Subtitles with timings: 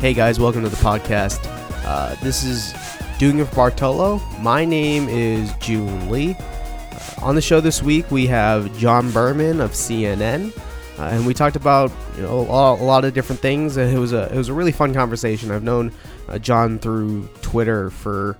[0.00, 1.40] Hey guys, welcome to the podcast.
[1.84, 2.72] Uh, this is
[3.18, 4.18] Doing It for Bartolo.
[4.40, 6.36] My name is June Lee.
[6.38, 10.56] Uh, on the show this week, we have John Berman of CNN,
[11.00, 13.76] uh, and we talked about you know a lot, a lot of different things.
[13.76, 15.50] And it was a it was a really fun conversation.
[15.50, 15.92] I've known
[16.28, 18.36] uh, John through Twitter for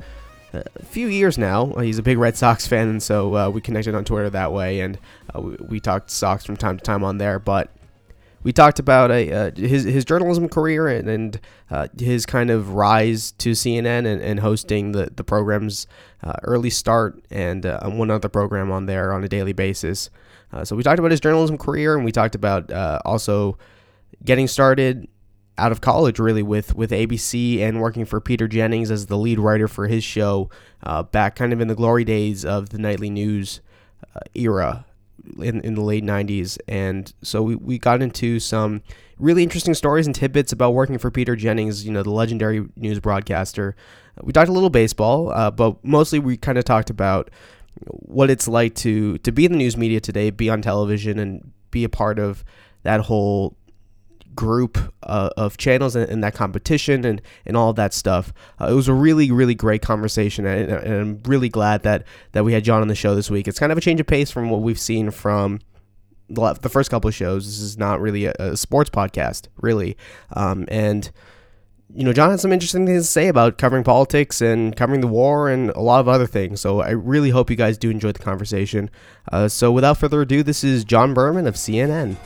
[0.52, 1.72] a few years now.
[1.72, 4.52] Uh, He's a big Red Sox fan, and so uh, we connected on Twitter that
[4.52, 4.96] way, and
[5.34, 7.40] uh, we, we talked Sox from time to time on there.
[7.40, 7.68] But
[8.42, 13.32] we talked about uh, his his journalism career and, and uh, his kind of rise
[13.32, 15.86] to CNN and, and hosting the the program's
[16.22, 20.10] uh, early start and uh, one other program on there on a daily basis.
[20.52, 23.58] Uh, so we talked about his journalism career and we talked about uh, also
[24.24, 25.08] getting started
[25.58, 29.40] out of college really with with ABC and working for Peter Jennings as the lead
[29.40, 30.48] writer for his show
[31.10, 33.60] back kind of in the glory days of the nightly news
[34.34, 34.86] era
[35.40, 36.58] in, in the late 90s.
[36.68, 38.82] And so we, we got into some
[39.18, 43.00] really interesting stories and tidbits about working for Peter Jennings, you know, the legendary news
[43.00, 43.76] broadcaster.
[44.22, 47.30] We talked a little baseball, uh, but mostly we kind of talked about
[47.86, 51.52] what it's like to, to be in the news media today, be on television, and
[51.70, 52.44] be a part of
[52.82, 53.56] that whole
[54.38, 58.32] group uh, of channels and, and, that competition and, and all that stuff.
[58.60, 62.44] Uh, it was a really, really great conversation, and, and, I'm really glad that, that
[62.44, 63.48] we had John on the show this week.
[63.48, 65.58] It's kind of a change of pace from what we've seen from
[66.28, 67.46] the, the first couple of shows.
[67.46, 69.96] This is not really a, a sports podcast, really.
[70.34, 71.10] Um, and,
[71.92, 75.08] you know, John had some interesting things to say about covering politics and covering the
[75.08, 76.60] war and a lot of other things.
[76.60, 78.88] So I really hope you guys do enjoy the conversation.
[79.32, 82.16] Uh, so without further ado, this is John Berman of CNN.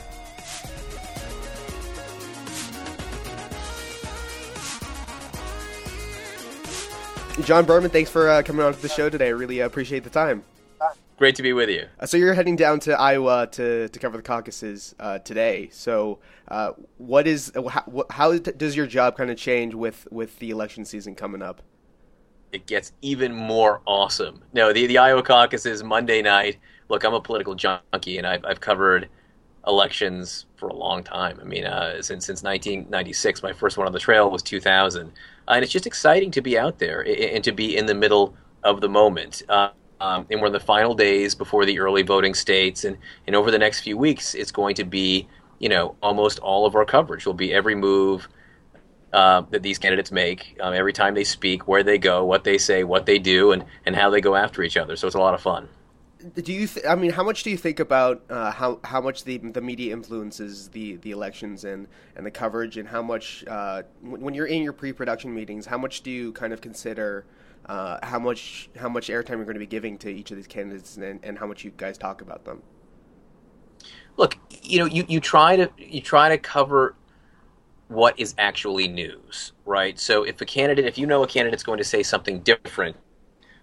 [7.41, 9.27] John Berman, thanks for uh, coming on to the show today.
[9.27, 10.43] I really uh, appreciate the time.
[11.17, 11.87] Great to be with you.
[11.99, 15.69] Uh, so you're heading down to Iowa to, to cover the caucuses uh, today.
[15.71, 20.51] So uh, what is how, how, does your job kind of change with, with the
[20.51, 21.63] election season coming up?
[22.51, 24.43] It gets even more awesome.
[24.53, 26.57] No, the the Iowa caucuses Monday night.
[26.87, 29.09] Look, I'm a political junkie, and I've I've covered
[29.67, 31.39] elections for a long time.
[31.41, 35.11] I mean, uh, since since 1996, my first one on the trail was 2000, uh,
[35.47, 38.81] and it's just exciting to be out there and to be in the middle of
[38.81, 39.41] the moment.
[39.47, 39.69] Uh,
[40.01, 42.97] um, and we're in the final days before the early voting states, and
[43.27, 45.27] and over the next few weeks, it's going to be
[45.59, 48.27] you know almost all of our coverage will be every move.
[49.13, 52.57] Uh, that these candidates make um, every time they speak, where they go, what they
[52.57, 54.95] say, what they do, and, and how they go after each other.
[54.95, 55.69] So it's a lot of fun
[56.35, 56.67] do you?
[56.67, 59.61] Th- I mean, how much do you think about uh, how how much the the
[59.61, 64.45] media influences the, the elections and, and the coverage, and how much uh, when you're
[64.45, 67.25] in your pre-production meetings, how much do you kind of consider
[67.65, 70.47] uh, how much how much airtime you're going to be giving to each of these
[70.47, 72.61] candidates, and, and how much you guys talk about them?
[74.15, 76.95] Look, you know, you, you try to you try to cover
[77.87, 79.99] what is actually news, right?
[79.99, 82.97] So if a candidate, if you know a candidate's going to say something different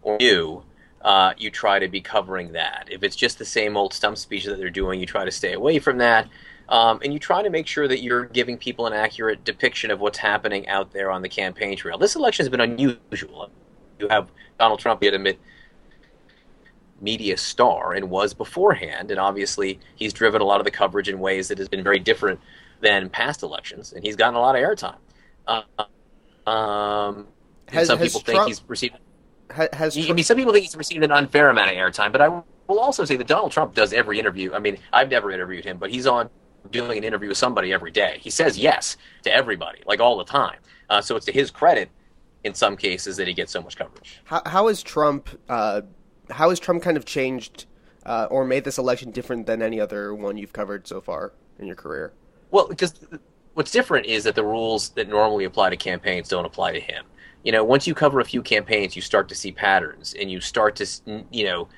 [0.03, 0.65] or new
[1.03, 2.89] uh, you try to be covering that.
[2.91, 5.53] If it's just the same old stump speech that they're doing, you try to stay
[5.53, 6.29] away from that.
[6.69, 9.99] Um, and you try to make sure that you're giving people an accurate depiction of
[9.99, 11.99] what's happening out there on the campaign trail.
[11.99, 13.51] This election has been unusual.
[13.99, 15.41] You have Donald Trump, yet admit,
[17.01, 21.19] media star and was beforehand, and obviously he's driven a lot of the coverage in
[21.19, 22.39] ways that has been very different
[22.81, 24.97] than past elections, and he's gotten a lot of airtime.
[25.47, 25.63] Uh,
[26.49, 27.27] um,
[27.69, 28.97] has, some people Trump, think he's received
[29.51, 32.29] has I mean, some people think he's received an unfair amount of airtime, but I
[32.29, 34.53] will also say that Donald Trump does every interview.
[34.53, 36.31] I mean, I've never interviewed him, but he's on
[36.71, 38.19] doing an interview with somebody every day.
[38.21, 40.59] He says yes to everybody, like all the time.
[40.89, 41.91] Uh, so it's to his credit,
[42.45, 44.21] in some cases, that he gets so much coverage.
[44.25, 45.29] How, how has Trump?
[45.49, 45.83] Uh,
[46.31, 47.67] how has Trump kind of changed
[48.07, 51.67] uh, or made this election different than any other one you've covered so far in
[51.67, 52.13] your career?
[52.51, 52.95] Well, because
[53.55, 57.05] what's different is that the rules that normally apply to campaigns don't apply to him
[57.43, 60.41] you know, once you cover a few campaigns, you start to see patterns and you
[60.41, 60.87] start to,
[61.31, 61.69] you know,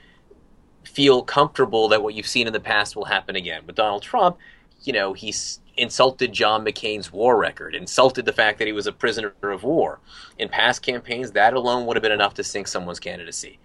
[0.85, 3.63] feel comfortable that what you've seen in the past will happen again.
[3.65, 4.37] But Donald Trump,
[4.83, 8.93] you know, he's insulted John McCain's war record, insulted the fact that he was a
[8.93, 10.01] prisoner of war.
[10.39, 13.59] In past campaigns, that alone would have been enough to sink someone's candidacy.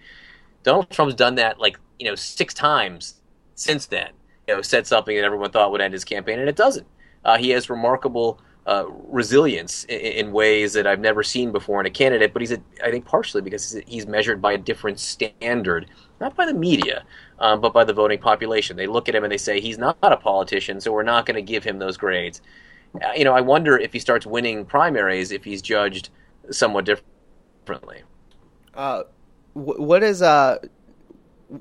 [0.63, 3.15] Donald Trump's done that like, you know, six times
[3.55, 4.09] since then.
[4.47, 6.87] You know, said something that everyone thought would end his campaign, and it doesn't.
[7.25, 11.85] Uh, he has remarkable uh, resilience in, in, ways that I've never seen before in
[11.85, 12.33] a candidate.
[12.33, 16.45] But he's, a, I think, partially because he's measured by a different standard, not by
[16.45, 17.05] the media,
[17.39, 18.75] um, but by the voting population.
[18.75, 21.35] They look at him and they say he's not a politician, so we're not going
[21.35, 22.41] to give him those grades.
[22.95, 26.09] Uh, you know, I wonder if he starts winning primaries if he's judged
[26.51, 28.03] somewhat differently.
[28.73, 29.03] Uh,
[29.53, 30.57] what is uh?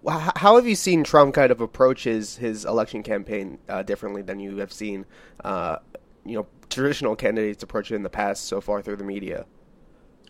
[0.09, 4.41] How have you seen Trump kind of approach his, his election campaign uh, differently than
[4.41, 5.07] you have seen,
[5.45, 5.77] uh,
[6.25, 6.47] you know,
[6.77, 9.47] traditional candidates approach it in the past so far through the media.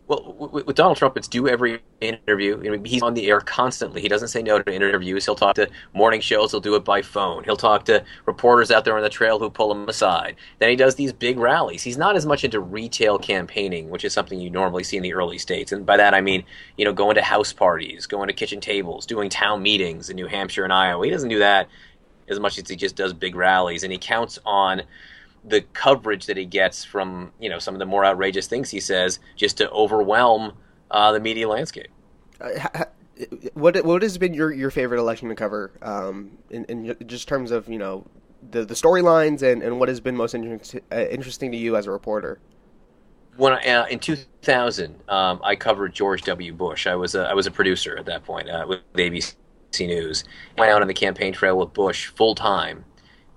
[0.08, 2.62] Well, with, Donald Trump, it's do every interview.
[2.62, 4.00] You know, he's on the air constantly.
[4.00, 5.24] He doesn't say no to interviews.
[5.24, 6.52] He'll talk to morning shows.
[6.52, 7.42] He'll do it by phone.
[7.42, 10.36] He'll talk to reporters out there on the trail who pull him aside.
[10.60, 11.82] Then he does these big rallies.
[11.82, 15.12] He's not as much into retail campaigning, which is something you normally see in the
[15.12, 15.72] early states.
[15.72, 16.44] And by that I mean,
[16.76, 20.26] you know, going to house parties, going to kitchen tables, doing town meetings in New
[20.26, 21.04] Hampshire and Iowa.
[21.04, 21.68] He doesn't do that
[22.28, 24.82] as much as he just does big rallies, and he counts on
[25.48, 28.80] the coverage that he gets from you know some of the more outrageous things he
[28.80, 30.52] says just to overwhelm
[30.90, 31.88] uh, the media landscape.
[32.40, 32.84] Uh,
[33.54, 37.50] what what has been your, your favorite election to cover um, in, in just terms
[37.50, 38.06] of you know
[38.50, 41.86] the the storylines and, and what has been most inter- uh, interesting to you as
[41.86, 42.38] a reporter?
[43.36, 46.54] When I, uh, in 2000, um, I covered George W.
[46.54, 46.86] Bush.
[46.86, 49.34] I was a, I was a producer at that point uh, with ABC
[49.80, 50.24] News.
[50.56, 52.86] Went out on the campaign trail with Bush full time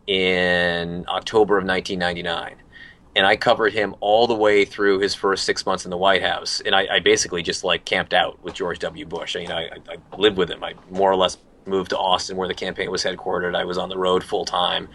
[0.09, 2.55] in October of 1999.
[3.15, 6.23] And I covered him all the way through his first six months in the White
[6.23, 6.61] House.
[6.65, 9.05] And I, I basically just like camped out with George W.
[9.05, 9.35] Bush.
[9.35, 10.63] I, you know, I, I lived with him.
[10.63, 13.55] I more or less moved to Austin where the campaign was headquartered.
[13.55, 14.89] I was on the road full time.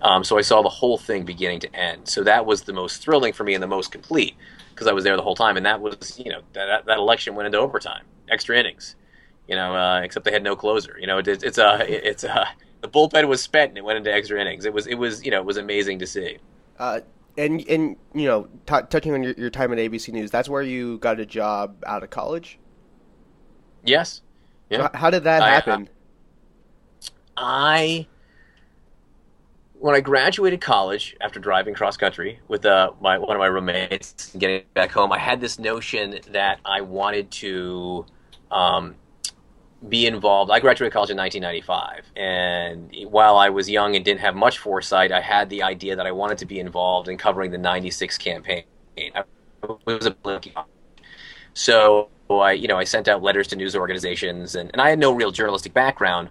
[0.00, 2.08] Um, so I saw the whole thing beginning to end.
[2.08, 4.34] So that was the most thrilling for me and the most complete
[4.70, 5.56] because I was there the whole time.
[5.56, 8.96] And that was, you know, that, that election went into overtime, extra innings,
[9.46, 10.96] you know, uh, except they had no closer.
[10.98, 12.48] You know, it, it's a, it's a,
[12.82, 14.66] the bullpen was spent and it went into extra innings.
[14.66, 16.38] It was it was you know it was amazing to see.
[16.78, 17.00] Uh,
[17.38, 20.62] and and you know, t- touching on your, your time at ABC News, that's where
[20.62, 22.58] you got a job out of college.
[23.84, 24.22] Yes.
[24.68, 24.82] Yeah.
[24.92, 25.88] How, how did that happen?
[27.36, 28.06] I, I
[29.78, 34.34] when I graduated college after driving cross country with uh, my one of my roommates,
[34.36, 38.06] getting back home, I had this notion that I wanted to
[38.50, 38.96] um,
[39.88, 40.50] be involved.
[40.50, 45.12] I graduated college in 1995, and while I was young and didn't have much foresight,
[45.12, 48.64] I had the idea that I wanted to be involved in covering the '96 campaign.
[48.96, 49.24] I
[49.84, 50.16] was a
[51.54, 54.98] so I, you know, I sent out letters to news organizations, and, and I had
[54.98, 56.30] no real journalistic background.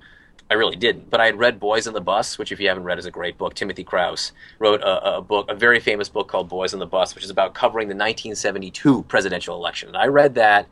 [0.49, 2.83] I really didn't, but I had read Boys on the Bus, which, if you haven't
[2.83, 3.53] read, is a great book.
[3.53, 7.15] Timothy Crouse wrote a, a book, a very famous book called Boys on the Bus,
[7.15, 9.89] which is about covering the 1972 presidential election.
[9.89, 10.67] And I read that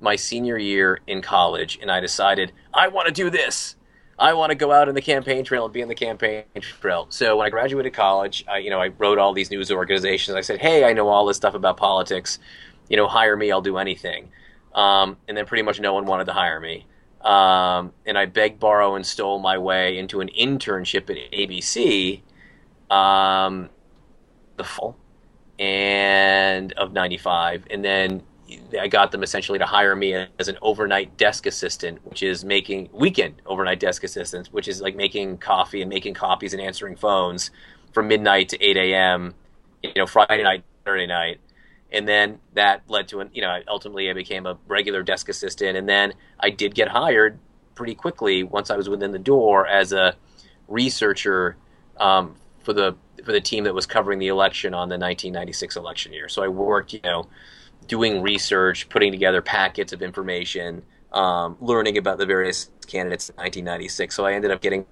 [0.00, 3.76] my senior year in college, and I decided I want to do this.
[4.18, 7.06] I want to go out in the campaign trail and be in the campaign trail.
[7.08, 10.36] So when I graduated college, I, you know, I wrote all these news organizations.
[10.36, 12.38] I said, "Hey, I know all this stuff about politics.
[12.88, 13.52] You know, hire me.
[13.52, 14.30] I'll do anything."
[14.74, 16.86] Um, and then pretty much no one wanted to hire me.
[17.20, 22.22] Um, and I begged, borrowed, and stole my way into an internship at ABC.
[22.90, 23.68] Um,
[24.56, 24.96] the fall
[25.58, 28.22] and of '95, and then
[28.78, 32.88] I got them essentially to hire me as an overnight desk assistant, which is making
[32.92, 37.50] weekend overnight desk assistants, which is like making coffee and making copies and answering phones
[37.92, 39.34] from midnight to 8 a.m.
[39.82, 41.40] You know, Friday night, Saturday night,
[41.92, 45.76] and then that led to an you know ultimately I became a regular desk assistant,
[45.76, 47.38] and then I did get hired
[47.74, 50.16] pretty quickly once I was within the door as a
[50.68, 51.56] researcher
[51.98, 56.12] um, for the for the team that was covering the election on the 1996 election
[56.12, 56.28] year.
[56.28, 57.26] So I worked, you know
[57.88, 60.82] doing research, putting together packets of information,
[61.12, 64.14] um, learning about the various candidates in 1996.
[64.14, 64.86] So I ended up getting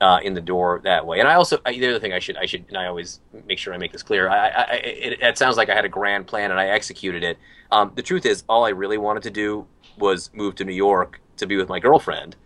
[0.00, 1.20] uh, in the door that way.
[1.20, 3.58] And I also I, the other thing I should I should and I always make
[3.58, 4.28] sure I make this clear.
[4.28, 7.38] I, I it, it, sounds like I had a grand plan and I executed it.
[7.70, 11.20] Um, the truth is, all I really wanted to do was move to New York
[11.36, 12.36] to be with my girlfriend,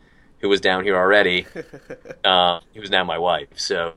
[0.41, 1.47] who was down here already.
[2.25, 3.49] uh, who was now my wife.
[3.57, 3.95] So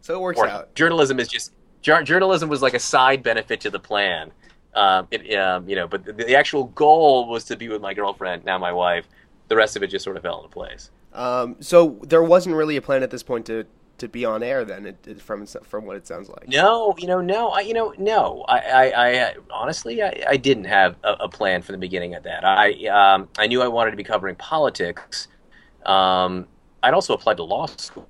[0.00, 0.74] so it works out.
[0.74, 4.32] Journalism is just journalism was like a side benefit to the plan.
[4.74, 7.92] Um, it, um, you know, but the, the, actual goal was to be with my
[7.92, 9.04] girlfriend, now my wife.
[9.48, 10.90] The rest of it just sort of fell into place.
[11.12, 13.66] Um, so there wasn't really a plan at this point to,
[13.98, 16.46] to be on air then, it, it, from from what it sounds like.
[16.48, 18.44] No, you know, no, I, you know, no.
[18.48, 22.22] I, I, I honestly, I, I didn't have a, a, plan from the beginning of
[22.22, 22.44] that.
[22.44, 25.26] I, um, I knew I wanted to be covering politics.
[25.84, 26.46] Um,
[26.82, 28.08] I'd also applied to law school.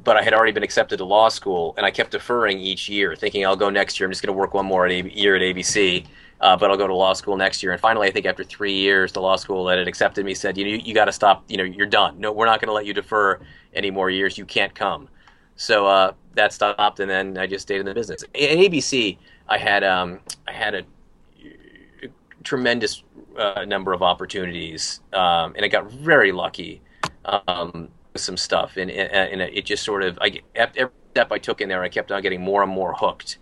[0.06, 3.16] but I had already been accepted to law school, and I kept deferring each year,
[3.16, 4.06] thinking I'll go next year.
[4.06, 6.06] I'm just going to work one more at year at ABC,
[6.40, 7.72] uh, but I'll go to law school next year.
[7.72, 10.58] And finally, I think after three years, the law school that had accepted me said,
[10.58, 11.44] "You you, got to stop.
[11.50, 12.20] You know, you're done.
[12.20, 13.40] No, we're not going to let you defer
[13.74, 14.38] any more years.
[14.38, 15.10] You can't come."
[15.56, 18.24] So uh, that stopped, and then I just stayed in the business.
[18.24, 19.18] At ABC,
[19.50, 20.84] I had um, I had a,
[22.04, 22.10] a
[22.44, 23.02] tremendous
[23.40, 26.82] uh, number of opportunities, um, and I got very lucky.
[27.26, 31.70] Um, some stuff, and and it just sort of I every step I took in
[31.70, 33.38] there, I kept on getting more and more hooked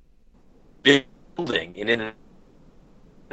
[0.84, 2.14] building and in an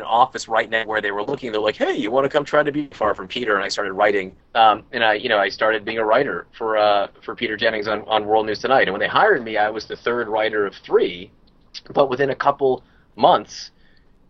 [0.05, 2.63] office right now where they were looking, they're like, "Hey, you want to come try
[2.63, 5.49] to be far from Peter?" And I started writing, um, and I, you know, I
[5.49, 8.83] started being a writer for uh, for Peter Jennings on, on World News Tonight.
[8.83, 11.31] And when they hired me, I was the third writer of three,
[11.93, 12.85] but within a couple
[13.17, 13.71] months,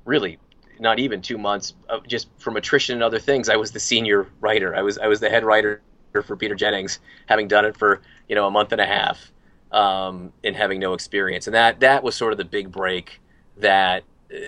[0.05, 0.39] really
[0.81, 4.27] not even two months, uh, just from attrition and other things, I was the senior
[4.41, 4.75] writer.
[4.75, 5.83] I was I was the head writer
[6.21, 9.33] for Peter Jennings, having done it for you know a month and a half,
[9.71, 11.47] um, and having no experience.
[11.47, 13.21] And that that was sort of the big break
[13.59, 14.05] that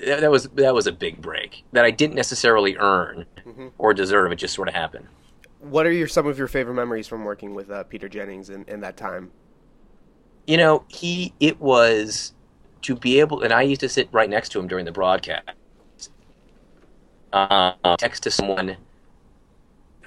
[0.07, 3.69] that was that was a big break that I didn't necessarily earn mm-hmm.
[3.79, 4.33] or deserve.
[4.33, 5.07] It just sort of happened.
[5.61, 8.65] What are your some of your favorite memories from working with uh, Peter Jennings in,
[8.65, 9.31] in that time?
[10.47, 12.35] You know, he it was
[12.83, 15.49] to be able, and I used to sit right next to him during the broadcast,
[17.33, 18.77] uh, text to someone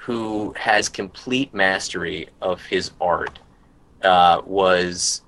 [0.07, 3.39] who has complete mastery of his art
[4.03, 5.21] uh, was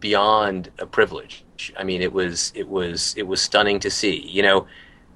[0.00, 1.44] beyond a privilege.
[1.76, 4.16] I mean, it was it was it was stunning to see.
[4.26, 4.66] You know,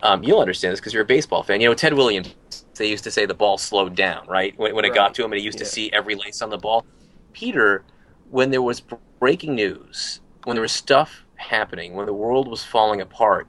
[0.05, 1.61] um, you'll understand this because you're a baseball fan.
[1.61, 2.33] You know, Ted Williams.
[2.77, 4.57] They used to say the ball slowed down, right?
[4.57, 4.95] When, when it right.
[4.95, 5.65] got to him, and he used yeah.
[5.65, 6.87] to see every lace on the ball.
[7.33, 7.85] Peter,
[8.31, 8.81] when there was
[9.19, 13.49] breaking news, when there was stuff happening, when the world was falling apart,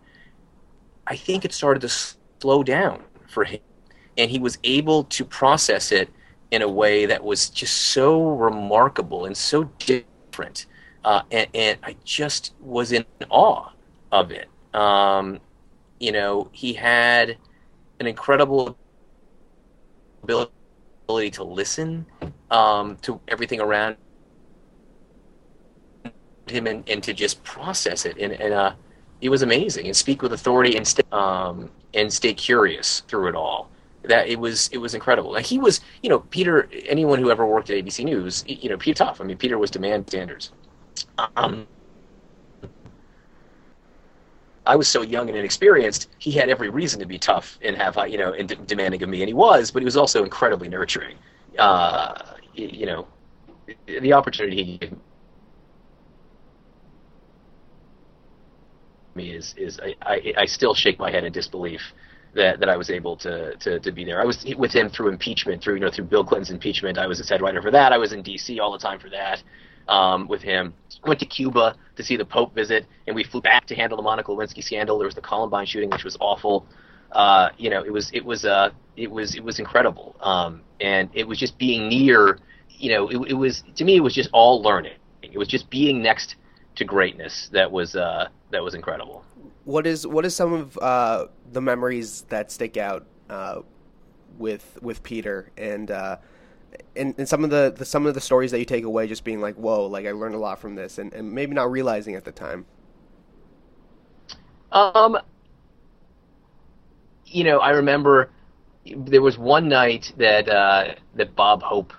[1.05, 1.89] I think it started to
[2.41, 3.59] slow down for him.
[4.17, 6.09] And he was able to process it
[6.51, 10.67] in a way that was just so remarkable and so different.
[11.03, 13.71] Uh, and, and, I just was in awe
[14.11, 14.47] of it.
[14.73, 15.39] Um,
[15.99, 17.37] you know, he had
[17.99, 18.77] an incredible
[20.23, 22.05] ability to listen
[22.51, 23.97] um, to everything around
[26.47, 28.73] him and, and to just process it and, and uh,
[29.21, 33.35] it was amazing and speak with authority and stay, um, and stay curious through it
[33.35, 33.69] all
[34.03, 37.45] that it was it was incredible like he was you know peter anyone who ever
[37.45, 40.51] worked at abc news you know peter tough i mean peter was demand standards
[41.35, 41.67] um,
[44.65, 46.09] I was so young and inexperienced.
[46.19, 49.21] He had every reason to be tough and have, you know, and demanding of me,
[49.21, 49.71] and he was.
[49.71, 51.17] But he was also incredibly nurturing.
[51.59, 53.07] Uh, you know,
[53.85, 54.93] the opportunity he gave
[59.15, 61.93] me is is I, I, I still shake my head in disbelief
[62.35, 64.21] that, that I was able to, to, to be there.
[64.21, 66.97] I was with him through impeachment, through you know through Bill Clinton's impeachment.
[66.97, 67.91] I was a head writer for that.
[67.93, 68.59] I was in D.C.
[68.59, 69.43] all the time for that
[69.87, 70.73] um, with him.
[71.05, 74.03] Went to Cuba to see the Pope visit, and we flew back to handle the
[74.03, 74.97] Monica Lewinsky scandal.
[74.97, 76.65] There was the Columbine shooting, which was awful.
[77.11, 81.09] Uh, you know, it was it was uh, it was it was incredible, um, and
[81.13, 82.39] it was just being near.
[82.69, 84.97] You know, it, it was to me, it was just all learning.
[85.21, 86.35] It was just being next
[86.75, 89.23] to greatness that was uh, that was incredible.
[89.65, 93.61] What is what is some of uh, the memories that stick out uh,
[94.37, 96.17] with with Peter and, uh,
[96.95, 99.23] and and some of the, the, some of the stories that you take away, just
[99.23, 102.15] being like, whoa, like I learned a lot from this, and, and maybe not realizing
[102.15, 102.65] at the time.
[104.71, 105.17] Um,
[107.25, 108.31] you know, I remember
[108.85, 111.93] there was one night that uh, that Bob Hope,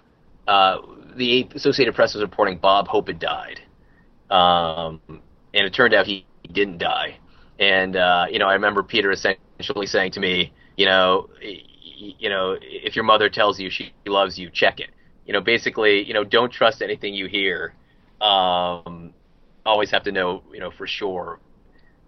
[0.49, 0.79] uh,
[1.17, 3.61] the Associated Press was reporting Bob Hope had died,
[4.31, 7.17] um, and it turned out he, he didn't die.
[7.59, 11.29] And uh, you know, I remember Peter essentially saying to me, you know,
[11.83, 14.91] you know, if your mother tells you she loves you, check it.
[15.27, 17.75] You know, basically, you know, don't trust anything you hear.
[18.21, 19.15] Um,
[19.65, 21.41] always have to know, you know, for sure.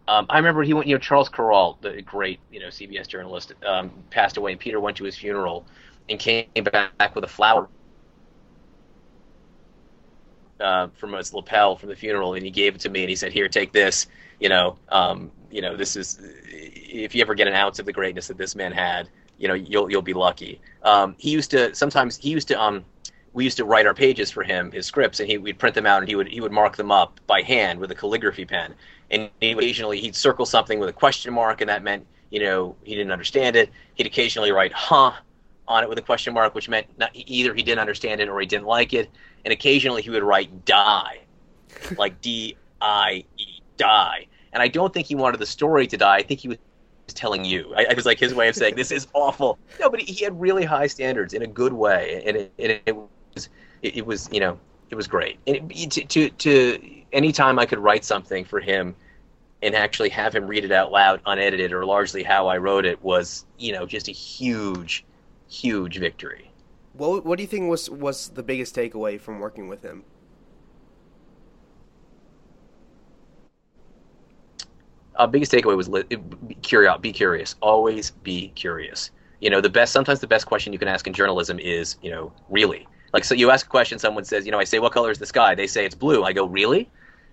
[0.09, 3.53] Um, I remember he went, you know, Charles Kuralt, the great, you know, CBS journalist,
[3.65, 5.67] um, passed away, and Peter went to his funeral
[6.09, 7.69] and came back with a flower
[10.61, 13.17] uh, from his lapel from the funeral, and he gave it to me, and he
[13.17, 14.07] said, "Here, take this.
[14.41, 17.93] You know, um, you know, this is if you ever get an ounce of the
[17.93, 21.75] greatness that this man had, you know, you'll you'll be lucky." Um, he used to
[21.75, 22.85] sometimes he used to um,
[23.33, 25.87] we used to write our pages for him, his scripts, and he we'd print them
[25.87, 28.75] out, and he would he would mark them up by hand with a calligraphy pen,
[29.11, 32.75] and he occasionally he'd circle something with a question mark, and that meant you know
[32.85, 33.71] he didn't understand it.
[33.95, 35.13] He'd occasionally write "huh."
[35.69, 38.41] on it with a question mark, which meant not, either he didn't understand it or
[38.41, 39.11] he didn't like it.
[39.45, 41.21] And occasionally he would write die,
[41.97, 44.27] like D I E, die.
[44.57, 46.17] And I don't think he wanted the story to die.
[46.17, 46.57] I think he was
[47.09, 47.75] telling you.
[47.77, 49.59] I, was like his way of saying this is awful.
[49.81, 52.97] No, but he, had really high standards in a good way, and it, it, it
[52.97, 53.51] was
[53.83, 54.59] it, it, was you know
[54.89, 55.39] it was great.
[55.47, 58.97] And to to to anytime I could write something for him
[59.61, 63.03] and actually have him read it out loud unedited or largely how I wrote it
[63.03, 65.05] was you know just a huge
[65.51, 66.51] huge victory.
[66.95, 70.05] What What do you think was was the biggest takeaway from working with him?
[75.17, 76.97] Uh, biggest takeaway was li- be curious.
[77.01, 77.55] Be curious.
[77.61, 79.11] Always be curious.
[79.41, 79.93] You know, the best.
[79.93, 82.87] Sometimes the best question you can ask in journalism is, you know, really.
[83.13, 83.99] Like, so you ask a question.
[83.99, 85.55] Someone says, you know, I say, what color is the sky?
[85.55, 86.25] They say it's blue.
[86.25, 86.91] I go, really?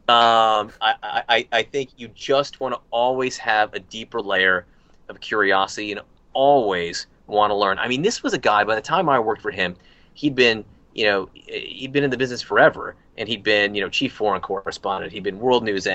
[0.09, 4.65] Um, I, I, I think you just want to always have a deeper layer
[5.09, 6.01] of curiosity and
[6.33, 7.79] always want to learn.
[7.79, 8.63] I mean, this was a guy.
[8.65, 9.75] By the time I worked for him,
[10.13, 13.89] he'd been, you know, he'd been in the business forever, and he'd been, you know,
[13.89, 15.13] chief foreign correspondent.
[15.13, 15.87] He'd been world news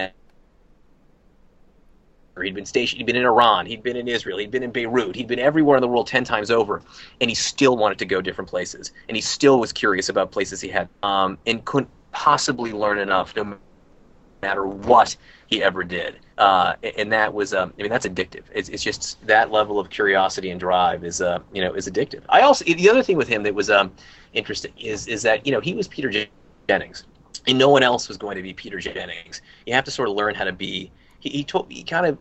[2.43, 2.99] He'd been stationed.
[2.99, 3.67] He'd been in Iran.
[3.67, 4.39] He'd been in Israel.
[4.39, 5.17] He'd been in Beirut.
[5.17, 6.83] He'd been everywhere in the world ten times over,
[7.21, 8.93] and he still wanted to go different places.
[9.09, 13.35] And he still was curious about places he had, um, and couldn't possibly learn enough,
[13.37, 13.57] no
[14.43, 15.17] matter what
[15.47, 16.19] he ever did.
[16.39, 18.45] Uh, and that was, um, I mean, that's addictive.
[18.55, 22.23] It's, it's just that level of curiosity and drive is, uh, you know, is addictive.
[22.29, 23.93] I also the other thing with him that was um,
[24.35, 26.27] interesting is is that you know he was Peter
[26.69, 27.05] Jennings,
[27.47, 29.43] and no one else was going to be Peter Jennings.
[29.67, 30.93] You have to sort of learn how to be.
[31.21, 32.19] He, he told he kind of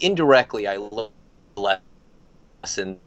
[0.00, 1.10] indirectly I learned
[1.56, 2.98] lesson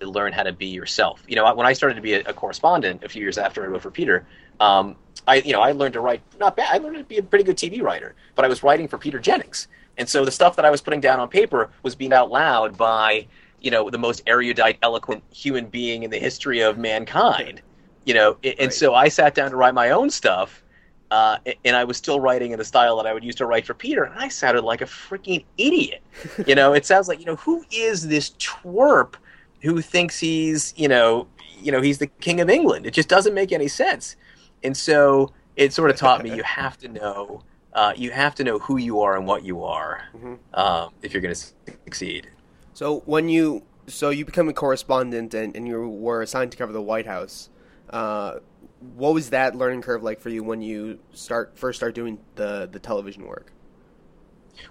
[0.00, 1.22] to learn how to be yourself.
[1.28, 3.68] You know, when I started to be a, a correspondent a few years after I
[3.68, 4.26] wrote for Peter,
[4.58, 6.68] um, I you know I learned to write not bad.
[6.72, 9.18] I learned to be a pretty good TV writer, but I was writing for Peter
[9.18, 9.68] Jennings,
[9.98, 12.76] and so the stuff that I was putting down on paper was being out loud
[12.76, 13.26] by
[13.60, 17.62] you know the most erudite, eloquent human being in the history of mankind.
[18.04, 18.72] You know, and right.
[18.72, 20.62] so I sat down to write my own stuff
[21.10, 23.66] uh, and I was still writing in the style that I would use to write
[23.66, 26.02] for Peter, and I sounded like a freaking idiot.
[26.46, 29.14] You know, it sounds like you know who is this twerp
[29.62, 31.26] who thinks he's you know
[31.60, 32.86] you know he's the king of England.
[32.86, 34.16] It just doesn't make any sense.
[34.62, 38.44] And so it sort of taught me you have to know uh, you have to
[38.44, 40.34] know who you are and what you are mm-hmm.
[40.54, 41.40] um, if you're going to
[41.84, 42.28] succeed.
[42.72, 46.72] So when you so you become a correspondent and, and you were assigned to cover
[46.72, 47.50] the White House.
[47.88, 48.38] Uh,
[48.80, 52.68] what was that learning curve like for you when you start first start doing the
[52.70, 53.52] the television work?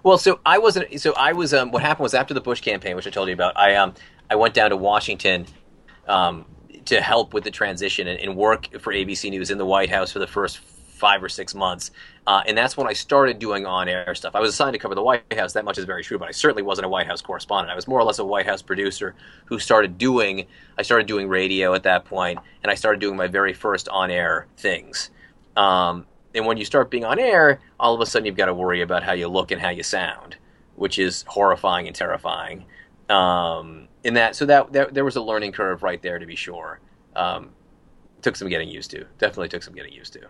[0.02, 1.00] Well, so I wasn't.
[1.00, 1.54] So I was.
[1.54, 3.94] Um, what happened was after the Bush campaign, which I told you about, I um
[4.28, 5.46] I went down to Washington
[6.06, 6.44] um,
[6.86, 10.12] to help with the transition and, and work for ABC News in the White House
[10.12, 11.90] for the first five or six months.
[12.26, 14.34] Uh, and that's when I started doing on air stuff.
[14.34, 16.32] I was assigned to cover the White House, that much is very true, but I
[16.32, 17.72] certainly wasn't a White House correspondent.
[17.72, 19.14] I was more or less a White House producer
[19.46, 20.46] who started doing,
[20.78, 24.10] I started doing radio at that point, and I started doing my very first on
[24.10, 25.10] air things.
[25.56, 28.54] Um, and when you start being on air, all of a sudden you've got to
[28.54, 30.36] worry about how you look and how you sound,
[30.76, 32.66] which is horrifying and terrifying.
[33.08, 36.36] Um, in that, so that, that, there was a learning curve right there to be
[36.36, 36.80] sure.
[37.16, 37.50] Um,
[38.22, 39.04] took some getting used to.
[39.18, 40.20] Definitely took some getting used to.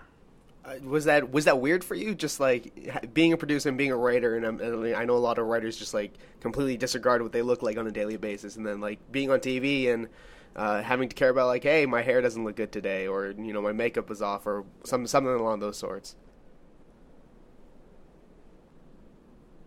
[0.82, 2.14] Was that was that weird for you?
[2.14, 5.38] Just like being a producer and being a writer, and, and, I know a lot
[5.38, 8.66] of writers just like completely disregard what they look like on a daily basis, and
[8.66, 10.08] then like being on TV and
[10.54, 13.52] uh, having to care about like, hey, my hair doesn't look good today, or you
[13.52, 16.16] know, my makeup is off, or some something along those sorts.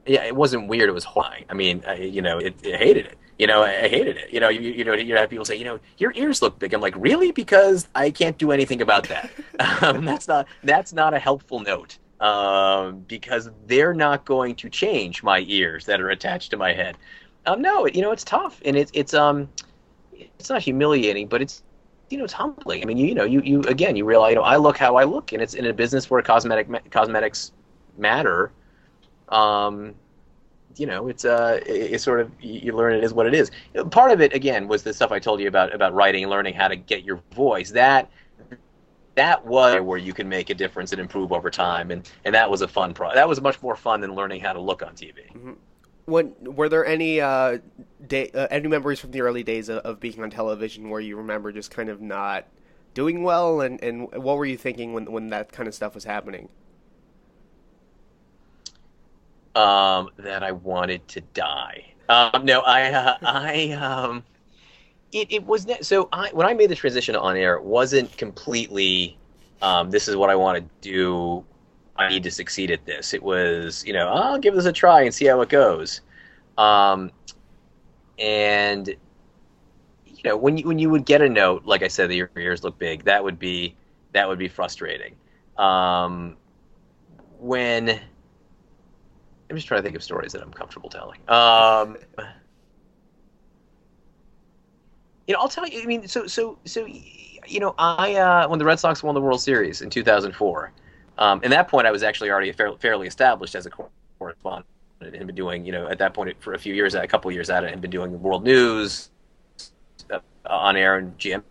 [0.06, 0.90] Yeah, it wasn't weird.
[0.90, 1.46] It was horrifying.
[1.50, 3.18] I mean, I, you know, it, it hated it.
[3.40, 4.32] You know, I, hated it.
[4.32, 6.74] You know, you, you know, you have people say, you know, your ears look big.
[6.74, 7.32] I'm like, really?
[7.32, 9.32] Because I can't do anything about that.
[9.82, 15.24] um, that's not that's not a helpful note um, because they're not going to change
[15.24, 16.98] my ears that are attached to my head.
[17.46, 19.50] Um, no, you know, it's tough and it's it's um,
[20.14, 21.64] it's not humiliating, but it's
[22.10, 22.82] you know, it's humbling.
[22.82, 24.96] I mean, you, you know, you you again, you realize, you know, I look how
[24.96, 27.52] I look, and it's in a business where cosmetic cosmetics
[27.98, 28.52] matter.
[29.30, 29.96] Um,
[30.76, 33.52] you know, it's uh, it's sort of you learn it is what it is.
[33.92, 36.68] Part of it again was the stuff I told you about about writing, learning how
[36.68, 37.72] to get your voice.
[37.72, 38.10] That
[39.16, 42.50] that was where you can make a difference and improve over time, and and that
[42.50, 43.14] was a fun pro.
[43.14, 45.32] That was much more fun than learning how to look on TV.
[45.34, 45.54] Mm-hmm.
[46.06, 47.60] When were there any uh,
[48.06, 51.16] day, uh, any memories from the early days of, of being on television where you
[51.16, 52.48] remember just kind of not
[52.94, 56.04] doing well, and and what were you thinking when when that kind of stuff was
[56.04, 56.50] happening?
[59.56, 61.94] Um, that I wanted to die.
[62.10, 64.24] Um, no, I, uh, I, um,
[65.12, 66.10] it, it was ne- so.
[66.12, 69.18] I when I made the transition on air, it wasn't completely.
[69.62, 71.46] Um, this is what I want to do.
[71.96, 73.14] I need to succeed at this.
[73.14, 76.02] It was, you know, I'll give this a try and see how it goes.
[76.58, 77.12] Um,
[78.18, 82.16] and you know, when you when you would get a note, like I said, that
[82.16, 83.76] your ears look big, that would be
[84.14, 85.16] that would be frustrating.
[85.58, 86.38] Um,
[87.40, 88.00] when
[89.54, 91.20] I'm just trying to think of stories that I'm comfortable telling.
[91.28, 91.98] Um,
[95.28, 95.80] you know, I'll tell you.
[95.80, 99.22] I mean, so so so you know, I uh, when the Red Sox won the
[99.22, 100.72] World Series in 2004,
[101.20, 103.70] um, at that point I was actually already fair, fairly established as a
[104.18, 104.66] correspondent
[105.02, 107.52] and been doing, you know, at that point for a few years, a couple years
[107.52, 109.12] at it, and been doing world news,
[110.48, 111.44] on air and Jim.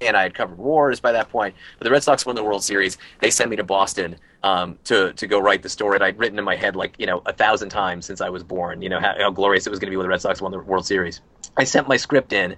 [0.00, 1.54] And I had covered wars by that point.
[1.78, 2.98] But the Red Sox won the World Series.
[3.20, 6.38] They sent me to Boston um, to to go write the story that I'd written
[6.38, 8.82] in my head like you know a thousand times since I was born.
[8.82, 10.52] You know how, how glorious it was going to be when the Red Sox won
[10.52, 11.20] the World Series.
[11.56, 12.56] I sent my script in,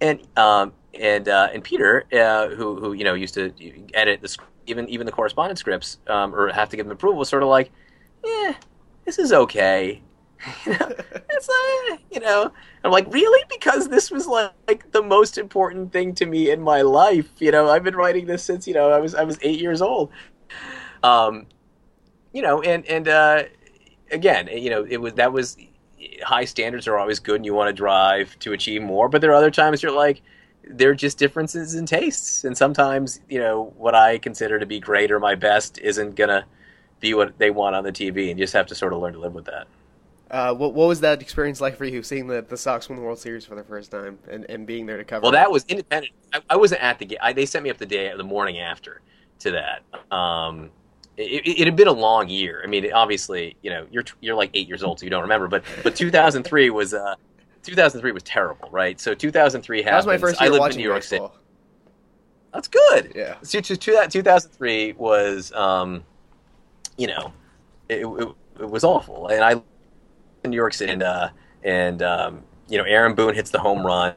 [0.00, 3.52] and um, and uh, and Peter, uh, who who you know used to
[3.94, 7.28] edit the even even the correspondence scripts um, or have to give them approval, was
[7.28, 7.70] sort of like,
[8.24, 8.54] yeah,
[9.04, 10.02] this is okay.
[10.66, 10.88] you know,
[11.30, 12.52] it's like, you know,
[12.84, 13.44] I'm like, really?
[13.48, 17.28] Because this was like, like, the most important thing to me in my life.
[17.38, 19.80] You know, I've been writing this since you know I was I was eight years
[19.80, 20.10] old.
[21.02, 21.46] Um,
[22.32, 23.44] you know, and and uh,
[24.10, 25.56] again, you know, it was that was
[26.24, 29.08] high standards are always good, and you want to drive to achieve more.
[29.08, 30.22] But there are other times you're like,
[30.64, 35.12] they're just differences in tastes, and sometimes you know what I consider to be great
[35.12, 36.46] or my best isn't gonna
[37.00, 39.12] be what they want on the TV, and you just have to sort of learn
[39.12, 39.66] to live with that.
[40.32, 43.04] Uh, what, what was that experience like for you, seeing the, the Sox win the
[43.04, 45.22] World Series for the first time and, and being there to cover?
[45.22, 46.14] Well, that was independent.
[46.32, 47.18] I, I wasn't at the game.
[47.36, 49.02] they sent me up the day, the morning after,
[49.40, 50.16] to that.
[50.16, 50.70] Um,
[51.18, 52.62] it, it, had been a long year.
[52.64, 55.48] I mean, obviously, you know, you're you're like eight years old, so you don't remember.
[55.48, 57.14] But but 2003 was uh,
[57.62, 58.98] 2003 was terrible, right?
[58.98, 59.92] So 2003 happened.
[59.92, 61.28] That was my first year I lived watching in New York baseball.
[61.28, 61.38] City.
[62.54, 63.12] That's good.
[63.14, 63.36] Yeah.
[63.42, 66.04] So, to, to, 2003 was, um,
[66.96, 67.32] you know,
[67.88, 68.28] it, it,
[68.60, 69.62] it was awful, and I
[70.50, 71.28] New York City, and uh,
[71.62, 74.14] and um, you know, Aaron Boone hits the home run.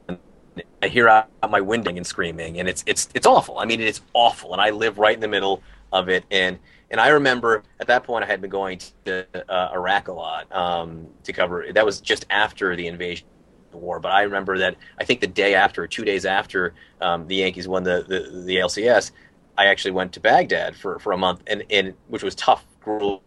[0.82, 3.60] I hear out my winding and screaming, and it's it's it's awful.
[3.60, 5.62] I mean, it's awful, and I live right in the middle
[5.92, 6.60] of it, and
[6.90, 10.54] and I remember at that point I had been going to uh, Iraq a lot
[10.56, 11.66] um, to cover.
[11.74, 13.28] That was just after the invasion
[13.74, 17.36] war, but I remember that I think the day after, two days after um, the
[17.36, 19.12] Yankees won the, the the ALCS,
[19.58, 23.20] I actually went to Baghdad for for a month, and and which was tough, grueling,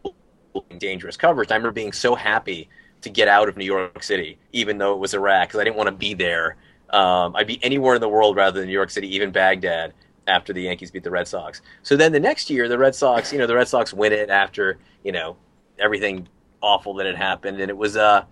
[0.79, 1.51] dangerous coverage.
[1.51, 2.69] I remember being so happy
[3.01, 5.77] to get out of New York City, even though it was Iraq, because I didn't
[5.77, 6.57] want to be there.
[6.91, 9.93] Um, I'd be anywhere in the world rather than New York City, even Baghdad,
[10.27, 11.63] after the Yankees beat the Red Sox.
[11.83, 14.31] So then the next year, the Red Sox, you know, the Red Sox win it
[14.31, 15.37] after you know
[15.79, 16.29] everything
[16.61, 18.25] awful that had happened, and it was uh,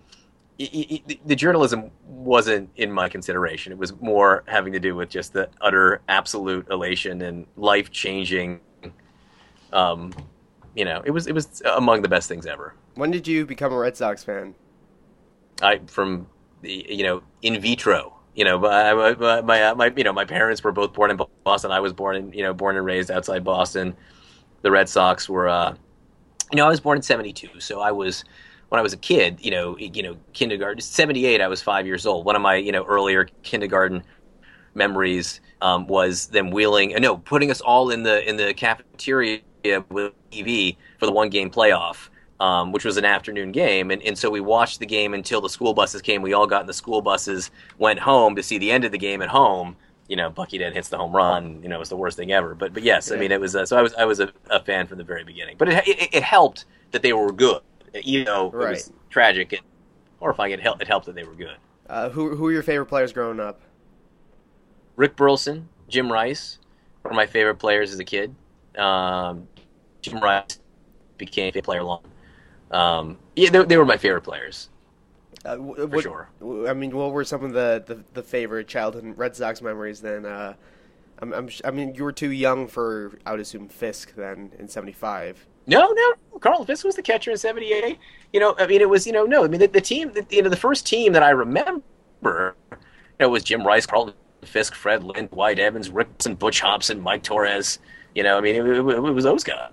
[0.57, 3.71] it, it, the journalism wasn't in my consideration.
[3.71, 8.59] It was more having to do with just the utter, absolute elation and life changing.
[9.71, 10.13] Um,
[10.75, 12.73] you know, it was it was among the best things ever.
[12.97, 14.55] When did you become a Red Sox fan?
[15.61, 16.27] I from
[16.63, 18.15] the you know in vitro.
[18.33, 21.71] You know, my, my, my, my you know my parents were both born in Boston.
[21.71, 23.95] I was born in you know born and raised outside Boston.
[24.63, 25.75] The Red Sox were, uh,
[26.51, 28.23] you know, I was born in '72, so I was
[28.69, 29.37] when I was a kid.
[29.41, 30.81] You know, you know, kindergarten.
[30.81, 32.25] '78, I was five years old.
[32.25, 34.03] One of my you know earlier kindergarten
[34.73, 39.41] memories um, was them wheeling, uh, no, putting us all in the in the cafeteria
[39.89, 43.91] with TV for the one game playoff um, which was an afternoon game.
[43.91, 46.21] And, and so we watched the game until the school buses came.
[46.21, 48.97] We all got in the school buses, went home to see the end of the
[48.97, 49.75] game at home.
[50.07, 51.61] You know, Bucky Dent hits the home run.
[51.61, 52.55] You know, it was the worst thing ever.
[52.55, 53.11] But but yes.
[53.11, 53.55] I mean, it was.
[53.55, 55.57] Uh, so I was I was a, a, fan from the very beginning.
[55.57, 57.61] But it, it, it helped that they were good,
[58.03, 58.67] even though right.
[58.67, 59.61] it was tragic and
[60.19, 60.53] horrifying.
[60.53, 60.81] It helped.
[60.81, 61.57] It helped that they were good.
[61.89, 63.59] Uh, who who are your favorite players growing up?
[64.95, 66.57] Rick Burleson, Jim Rice,
[67.01, 68.33] one of my favorite players as a kid.
[68.77, 69.47] Um,
[70.01, 70.59] Jim Rice
[71.17, 72.01] became a player long.
[72.71, 74.69] Um, yeah, they, they, were my favorite players.
[75.45, 76.29] Uh, for sure.
[76.67, 80.25] I mean, what were some of the, the, the favorite childhood Red Sox memories then?
[80.25, 80.55] Uh,
[81.19, 84.67] I'm, I'm, i mean, you were too young for, I would assume, Fisk then in
[84.67, 85.45] 75.
[85.65, 86.39] No, no.
[86.39, 87.97] Carl Fisk was the catcher in 78.
[88.33, 89.43] You know, I mean, it was, you know, no.
[89.43, 92.77] I mean, the, the team, the, you know, the first team that I remember, you
[93.19, 97.79] know, was Jim Rice, Carlton Fisk, Fred Lynn, Dwight Evans, Rickson, Butch Hobson, Mike Torrez.
[98.15, 99.71] You know, I mean, it, it, it was those guys.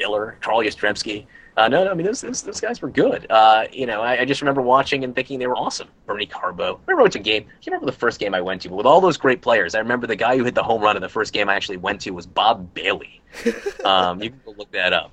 [0.00, 1.26] Miller, Carl Yastrzemski.
[1.56, 3.30] Uh, no, no, I mean those, those, those guys were good.
[3.30, 5.88] Uh, you know, I, I, just remember watching and thinking they were awesome.
[6.06, 6.76] Bernie Carbo.
[6.76, 7.42] I remember which game.
[7.42, 9.74] I can't remember the first game I went to, but with all those great players,
[9.74, 11.76] I remember the guy who hit the home run in the first game I actually
[11.76, 13.20] went to was Bob Bailey.
[13.84, 15.10] Um, you can go look that up.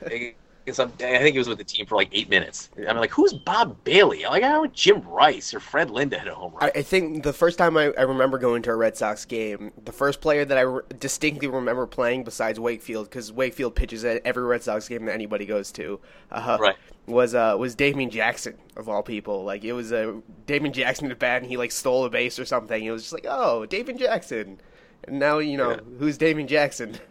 [0.70, 2.70] I think he was with the team for like eight minutes.
[2.88, 4.24] I'm like, who's Bob Bailey?
[4.24, 6.70] I'm like, I know Jim Rice or Fred Linda hit a home run.
[6.74, 9.72] I, I think the first time I, I, remember going to a Red Sox game,
[9.84, 14.22] the first player that I re- distinctly remember playing besides Wakefield, because Wakefield pitches at
[14.24, 16.00] every Red Sox game that anybody goes to,
[16.30, 16.76] uh, right.
[17.06, 19.44] was uh, was Damian Jackson of all people.
[19.44, 20.14] Like it was a uh,
[20.46, 22.84] Damian Jackson at bat, and he like stole a base or something.
[22.84, 24.60] It was just like, oh, Damian Jackson.
[25.04, 25.80] And now you know yeah.
[25.98, 26.98] who's Damian Jackson.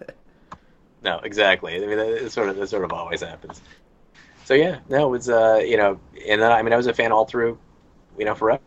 [1.03, 1.75] no, exactly.
[1.75, 3.61] I mean, that sort of that sort of always happens.
[4.45, 6.93] So yeah, no, it was uh, you know, and then I mean, I was a
[6.93, 7.57] fan all through,
[8.17, 8.61] you know, forever.